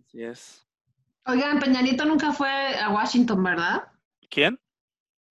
Así 0.00 0.22
es. 0.22 0.66
Oigan, 1.26 1.58
Peña 1.58 1.82
Nieto 1.82 2.04
nunca 2.04 2.32
fue 2.32 2.48
a 2.78 2.88
Washington, 2.90 3.42
¿verdad? 3.42 3.88
¿Quién? 4.30 4.58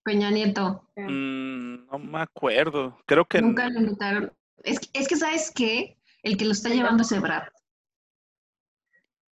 Peña 0.04 0.30
Nieto. 0.30 0.88
Mm, 0.96 1.86
no 1.90 1.98
me 1.98 2.20
acuerdo. 2.20 2.98
Creo 3.06 3.24
que 3.26 3.40
Nunca 3.40 3.68
lo 3.68 3.80
invitaron. 3.80 4.32
Es, 4.64 4.78
que- 4.80 4.88
es 4.98 5.08
que, 5.08 5.16
¿sabes 5.16 5.50
qué? 5.54 5.98
El 6.22 6.36
que 6.36 6.44
lo 6.44 6.52
está 6.52 6.68
llevando 6.70 7.02
es 7.02 7.12
Ebrard. 7.12 7.48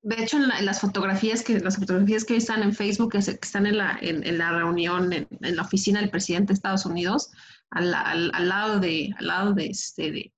De 0.05 0.21
hecho, 0.23 0.37
en, 0.37 0.49
la- 0.49 0.59
en 0.59 0.67
las 0.67 0.81
fotografías 0.81 1.43
que 1.45 1.61
las 1.61 1.77
fotografías 1.77 2.25
que 2.25 2.33
hoy 2.33 2.39
están 2.39 2.63
en 2.63 2.75
Facebook, 2.75 3.13
que, 3.13 3.23
se- 3.23 3.39
que 3.39 3.47
están 3.47 3.67
en 3.67 3.79
la, 3.79 3.99
en, 4.01 4.27
en 4.27 4.39
la 4.39 4.51
reunión, 4.51 5.13
en, 5.13 5.29
en 5.41 5.57
la 5.57 5.63
oficina 5.63 6.01
del 6.01 6.11
presidente 6.11 6.49
de 6.49 6.55
Estados 6.55 6.85
Unidos, 6.87 7.31
al, 7.71 7.95
al- 7.95 8.31
al 8.35 8.49
lado 8.49 8.81
de, 8.81 9.15
al 9.19 9.27
lado 9.27 9.53
de 9.55 9.67
este 9.67 10.11
de, 10.11 10.33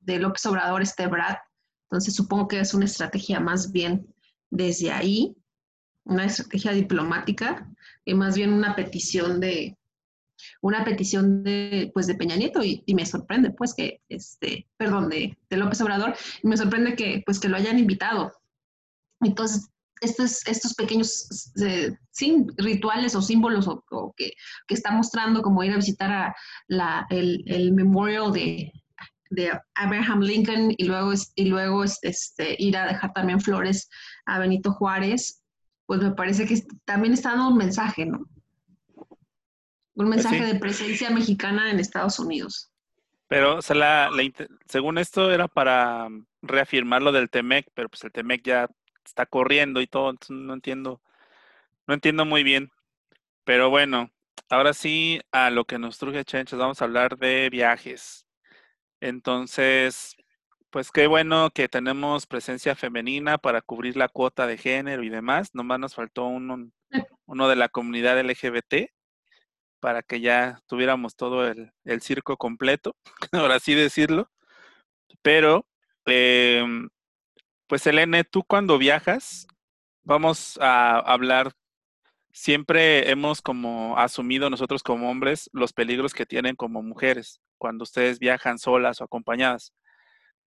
de 0.00 0.18
López 0.18 0.46
Obrador 0.46 0.80
está 0.82 1.04
Ebrard. 1.04 1.36
Entonces 1.90 2.14
supongo 2.14 2.48
que 2.48 2.60
es 2.60 2.72
una 2.72 2.86
estrategia 2.86 3.38
más 3.38 3.70
bien 3.70 4.06
desde 4.50 4.90
ahí, 4.92 5.36
una 6.04 6.24
estrategia 6.24 6.72
diplomática, 6.72 7.68
y 8.06 8.14
más 8.14 8.34
bien 8.36 8.52
una 8.52 8.74
petición 8.74 9.40
de, 9.40 9.76
una 10.62 10.84
petición 10.84 11.42
de, 11.42 11.90
pues, 11.92 12.06
de 12.06 12.14
Peña 12.14 12.36
Nieto 12.36 12.62
y, 12.62 12.82
y 12.86 12.94
me 12.94 13.04
sorprende, 13.04 13.50
pues, 13.50 13.74
que, 13.74 14.00
este, 14.08 14.66
perdón, 14.78 15.10
de, 15.10 15.36
de 15.50 15.56
López 15.58 15.80
Obrador, 15.82 16.14
y 16.42 16.46
me 16.48 16.56
sorprende 16.56 16.94
que, 16.94 17.22
pues, 17.26 17.38
que 17.38 17.48
lo 17.48 17.56
hayan 17.56 17.78
invitado. 17.78 18.32
Entonces, 19.20 19.68
estos, 20.02 20.46
estos 20.46 20.74
pequeños 20.74 21.52
eh, 21.62 21.96
sí, 22.10 22.46
rituales 22.58 23.14
o 23.14 23.22
símbolos 23.22 23.66
o, 23.66 23.82
o 23.90 24.12
que, 24.16 24.32
que 24.68 24.74
está 24.74 24.92
mostrando, 24.92 25.42
como 25.42 25.64
ir 25.64 25.72
a 25.72 25.76
visitar 25.76 26.12
a 26.12 26.36
la, 26.68 27.06
el, 27.10 27.42
el 27.46 27.72
memorial 27.72 28.30
de, 28.32 28.72
de 29.30 29.50
Abraham 29.74 30.20
Lincoln 30.20 30.74
y 30.76 30.84
luego, 30.84 31.12
y 31.34 31.46
luego 31.46 31.82
es- 31.82 31.98
este, 32.02 32.56
ir 32.62 32.76
a 32.76 32.86
dejar 32.86 33.12
también 33.14 33.40
flores 33.40 33.88
a 34.26 34.38
Benito 34.38 34.72
Juárez, 34.72 35.42
pues 35.86 36.00
me 36.00 36.10
parece 36.10 36.46
que 36.46 36.62
también 36.84 37.12
está 37.12 37.30
dando 37.30 37.48
un 37.48 37.56
mensaje, 37.56 38.04
¿no? 38.06 38.28
Un 39.94 40.08
mensaje 40.08 40.44
sí. 40.46 40.52
de 40.52 40.58
presencia 40.58 41.10
mexicana 41.10 41.70
en 41.70 41.80
Estados 41.80 42.18
Unidos. 42.18 42.70
Pero, 43.28 43.56
o 43.56 43.62
sea, 43.62 43.76
la, 43.76 44.10
según 44.66 44.98
esto 44.98 45.32
era 45.32 45.48
para 45.48 46.08
mm, 46.08 46.26
reafirmar 46.42 47.02
lo 47.02 47.12
del 47.12 47.30
Temec, 47.30 47.68
pero 47.74 47.88
pues 47.88 48.04
el 48.04 48.12
Temec 48.12 48.42
ya 48.44 48.68
está 49.04 49.26
corriendo 49.26 49.80
y 49.80 49.86
todo, 49.86 50.10
entonces 50.10 50.36
no 50.36 50.54
entiendo, 50.54 51.00
no 51.86 51.94
entiendo 51.94 52.24
muy 52.24 52.42
bien. 52.42 52.70
Pero 53.44 53.70
bueno, 53.70 54.10
ahora 54.50 54.74
sí 54.74 55.20
a 55.32 55.50
lo 55.50 55.64
que 55.64 55.78
nos 55.78 55.98
truje 55.98 56.24
Chenches, 56.24 56.58
vamos 56.58 56.82
a 56.82 56.84
hablar 56.84 57.16
de 57.16 57.48
viajes. 57.50 58.26
Entonces, 59.00 60.16
pues 60.76 60.92
qué 60.92 61.06
bueno 61.06 61.48
que 61.54 61.70
tenemos 61.70 62.26
presencia 62.26 62.74
femenina 62.74 63.38
para 63.38 63.62
cubrir 63.62 63.96
la 63.96 64.10
cuota 64.10 64.46
de 64.46 64.58
género 64.58 65.02
y 65.04 65.08
demás. 65.08 65.54
Nomás 65.54 65.80
nos 65.80 65.94
faltó 65.94 66.26
uno, 66.26 66.70
uno 67.24 67.48
de 67.48 67.56
la 67.56 67.70
comunidad 67.70 68.20
LGBT 68.20 68.90
para 69.80 70.02
que 70.02 70.20
ya 70.20 70.60
tuviéramos 70.66 71.16
todo 71.16 71.46
el, 71.48 71.72
el 71.84 72.02
circo 72.02 72.36
completo, 72.36 72.94
por 73.30 73.52
así 73.52 73.74
decirlo. 73.74 74.30
Pero, 75.22 75.64
em, 76.04 76.90
pues 77.68 77.86
Elene, 77.86 78.24
tú 78.24 78.44
cuando 78.44 78.76
viajas, 78.76 79.46
vamos 80.04 80.58
a 80.60 80.98
hablar, 80.98 81.52
siempre 82.32 83.10
hemos 83.10 83.40
como 83.40 83.96
asumido 83.96 84.50
nosotros 84.50 84.82
como 84.82 85.10
hombres 85.10 85.48
los 85.54 85.72
peligros 85.72 86.12
que 86.12 86.26
tienen 86.26 86.54
como 86.54 86.82
mujeres 86.82 87.40
cuando 87.56 87.84
ustedes 87.84 88.18
viajan 88.18 88.58
solas 88.58 89.00
o 89.00 89.04
acompañadas. 89.04 89.72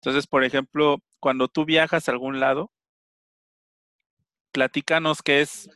Entonces, 0.01 0.27
por 0.27 0.43
ejemplo, 0.43 0.99
cuando 1.19 1.47
tú 1.47 1.65
viajas 1.65 2.07
a 2.07 2.11
algún 2.11 2.39
lado, 2.39 2.71
platícanos 4.51 5.21
qué 5.21 5.41
es, 5.41 5.69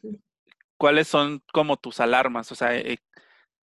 cuáles 0.77 1.07
son 1.07 1.43
como 1.51 1.77
tus 1.77 1.99
alarmas, 1.99 2.51
o 2.51 2.55
sea, 2.55 2.75
eh, 2.75 2.99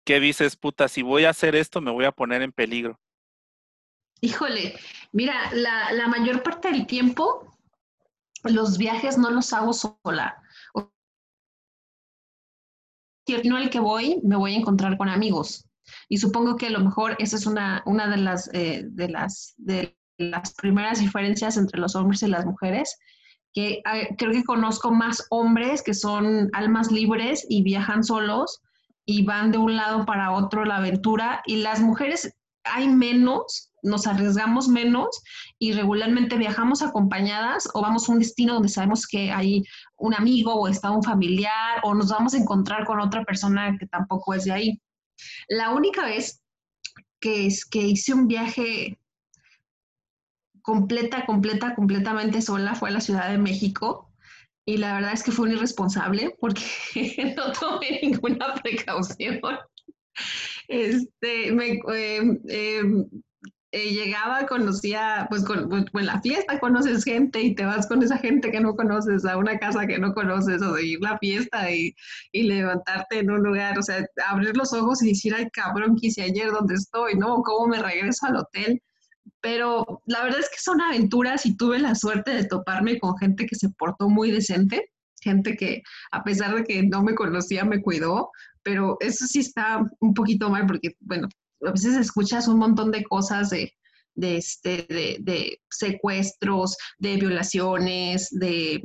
¿qué 0.05 0.21
dices, 0.21 0.57
puta, 0.57 0.89
si 0.89 1.03
voy 1.03 1.25
a 1.25 1.31
hacer 1.31 1.55
esto, 1.55 1.81
me 1.81 1.91
voy 1.91 2.05
a 2.05 2.13
poner 2.13 2.43
en 2.43 2.53
peligro? 2.53 3.01
Híjole, 4.21 4.79
mira, 5.13 5.51
la, 5.53 5.93
la 5.93 6.09
mayor 6.09 6.43
parte 6.43 6.73
del 6.73 6.87
tiempo 6.87 7.49
los 8.45 8.79
viajes 8.79 9.19
no 9.19 9.31
los 9.31 9.53
hago 9.53 9.73
sola. 9.73 10.43
El 13.27 13.47
no 13.49 13.57
al 13.59 13.69
que 13.69 13.81
voy, 13.81 14.21
me 14.25 14.37
voy 14.37 14.55
a 14.55 14.59
encontrar 14.59 14.97
con 14.97 15.09
amigos. 15.09 15.69
Y 16.09 16.17
supongo 16.17 16.57
que 16.57 16.67
a 16.67 16.71
lo 16.71 16.81
mejor 16.81 17.15
esa 17.19 17.37
es 17.37 17.45
una, 17.45 17.83
una 17.85 18.09
de, 18.09 18.17
las, 18.17 18.51
eh, 18.55 18.85
de, 18.87 19.09
las, 19.09 19.55
de 19.59 19.98
las 20.19 20.53
primeras 20.55 21.01
diferencias 21.01 21.57
entre 21.57 21.81
los 21.81 21.97
hombres 21.97 22.23
y 22.23 22.27
las 22.29 22.45
mujeres, 22.45 22.99
que 23.55 23.83
eh, 23.93 24.15
creo 24.19 24.33
que 24.33 24.45
conozco 24.45 24.91
más 24.91 25.27
hombres 25.31 25.83
que 25.83 25.95
son 25.95 26.51
almas 26.53 26.93
libres 26.93 27.47
y 27.49 27.63
viajan 27.63 28.05
solos 28.05 28.61
y 29.07 29.25
van 29.25 29.53
de 29.53 29.59
un 29.59 29.77
lado 29.77 30.05
para 30.05 30.33
otro 30.33 30.67
la 30.67 30.77
aventura, 30.77 31.43
y 31.47 31.57
las 31.57 31.81
mujeres 31.81 32.35
hay 32.65 32.89
menos, 32.89 33.73
nos 33.83 34.07
arriesgamos 34.07 34.69
menos 34.69 35.09
y 35.59 35.73
regularmente 35.73 36.37
viajamos 36.37 36.83
acompañadas 36.83 37.69
o 37.73 37.81
vamos 37.81 38.09
a 38.09 38.13
un 38.13 38.19
destino 38.19 38.55
donde 38.55 38.69
sabemos 38.69 39.07
que 39.07 39.33
hay 39.33 39.65
un 39.97 40.15
amigo 40.15 40.55
o 40.55 40.69
está 40.69 40.91
un 40.91 41.03
familiar 41.03 41.81
o 41.85 41.95
nos 41.95 42.11
vamos 42.11 42.35
a 42.35 42.39
encontrar 42.39 42.85
con 42.85 43.01
otra 43.01 43.25
persona 43.25 43.77
que 43.79 43.87
tampoco 43.87 44.35
es 44.35 44.45
de 44.45 44.53
ahí. 44.53 44.83
La 45.49 45.71
única 45.71 46.05
vez 46.05 46.43
que, 47.21 47.47
es, 47.47 47.65
que 47.65 47.81
hice 47.81 48.13
un 48.13 48.29
viaje 48.29 48.99
completa, 50.69 51.25
completa, 51.25 51.75
completamente 51.75 52.43
sola 52.43 52.75
fue 52.75 52.91
a 52.91 52.93
la 52.93 53.01
Ciudad 53.01 53.31
de 53.31 53.39
México 53.39 54.13
y 54.67 54.77
la 54.77 54.93
verdad 54.93 55.15
es 55.15 55.23
que 55.23 55.33
fue 55.33 55.47
un 55.47 55.53
irresponsable 55.53 56.37
porque 56.39 56.63
no 57.39 57.53
tomé 57.53 58.01
ninguna 58.03 58.55
precaución. 58.63 59.41
Este, 60.69 61.53
me, 61.53 61.81
eh, 61.95 62.39
eh, 62.51 62.83
eh, 63.73 63.93
llegaba, 63.95 64.47
conocía, 64.47 65.27
pues 65.31 65.43
con, 65.43 65.71
pues, 65.91 66.05
la 66.05 66.21
fiesta 66.21 66.61
conoces 66.61 67.03
gente 67.03 67.41
y 67.41 67.55
te 67.55 67.65
vas 67.65 67.87
con 67.87 68.03
esa 68.03 68.19
gente 68.19 68.51
que 68.51 68.61
no 68.61 68.77
conoces 68.77 69.25
a 69.25 69.39
una 69.39 69.59
casa 69.59 69.87
que 69.87 69.99
no 69.99 70.13
conoces 70.13 70.61
o 70.61 70.75
de 70.75 70.85
ir 70.85 70.99
la 71.01 71.17
fiesta 71.17 71.71
y, 71.71 71.95
y 72.33 72.43
levantarte 72.43 73.21
en 73.21 73.31
un 73.31 73.43
lugar, 73.43 73.79
o 73.79 73.83
sea, 73.83 74.05
abrir 74.27 74.55
los 74.55 74.75
ojos 74.75 75.03
y 75.03 75.09
decir, 75.09 75.35
ay 75.35 75.49
cabrón, 75.51 75.97
¿qué 75.99 76.09
hice 76.09 76.25
ayer? 76.25 76.51
¿Dónde 76.51 76.75
estoy? 76.75 77.15
¿No? 77.15 77.43
¿Cómo 77.43 77.69
me 77.69 77.83
regreso 77.83 78.27
al 78.27 78.37
hotel? 78.37 78.83
Pero 79.41 80.03
la 80.07 80.23
verdad 80.23 80.41
es 80.41 80.49
que 80.49 80.59
son 80.59 80.81
aventuras 80.81 81.47
y 81.47 81.57
tuve 81.57 81.79
la 81.79 81.95
suerte 81.95 82.33
de 82.33 82.45
toparme 82.45 82.99
con 82.99 83.17
gente 83.19 83.47
que 83.47 83.57
se 83.57 83.71
portó 83.71 84.09
muy 84.09 84.31
decente, 84.31 84.91
gente 85.21 85.57
que 85.57 85.83
a 86.13 86.25
pesar 86.25 86.55
de 86.55 86.65
que 86.65 86.83
no 86.83 87.03
me 87.03 87.15
conocía 87.15 87.65
me 87.65 87.83
cuidó, 87.83 88.31
pero 88.63 88.97
eso 89.01 89.27
sí 89.27 89.41
está 89.41 89.83
un 90.01 90.15
poquito 90.15 90.51
mal 90.51 90.67
porque, 90.67 90.97
bueno, 91.01 91.29
a 91.67 91.71
veces 91.71 91.97
escuchas 91.97 92.49
un 92.49 92.59
montón 92.59 92.91
de 92.91 93.05
cosas 93.05 93.51
de, 93.51 93.73
de, 94.15 94.37
este, 94.37 94.87
de, 94.89 95.19
de 95.21 95.61
secuestros, 95.71 96.77
de 96.99 97.17
violaciones, 97.17 98.29
de, 98.31 98.83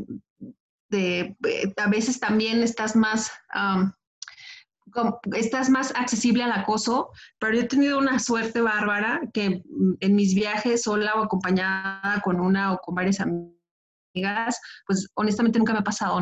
de, 0.89 1.35
eh, 1.47 1.73
a 1.77 1.89
veces 1.89 2.19
también 2.19 2.61
estás 2.61 2.95
más, 2.95 3.31
um, 3.55 3.91
estás 5.35 5.69
más 5.69 5.93
accesible 5.95 6.43
al 6.43 6.51
acoso, 6.51 7.09
pero 7.39 7.53
yo 7.53 7.61
he 7.61 7.67
tenido 7.67 7.97
una 7.97 8.19
suerte 8.19 8.61
bárbara 8.61 9.21
que 9.33 9.63
mm, 9.65 9.93
en 9.99 10.15
mis 10.15 10.35
viajes 10.35 10.83
sola 10.83 11.15
o 11.15 11.23
acompañada 11.23 12.21
con 12.23 12.39
una 12.39 12.73
o 12.73 12.77
con 12.79 12.95
varias 12.95 13.19
amigas, 13.19 14.59
pues 14.85 15.09
honestamente 15.15 15.59
nunca 15.59 15.73
me 15.73 15.79
ha 15.79 15.83
pasado 15.83 16.19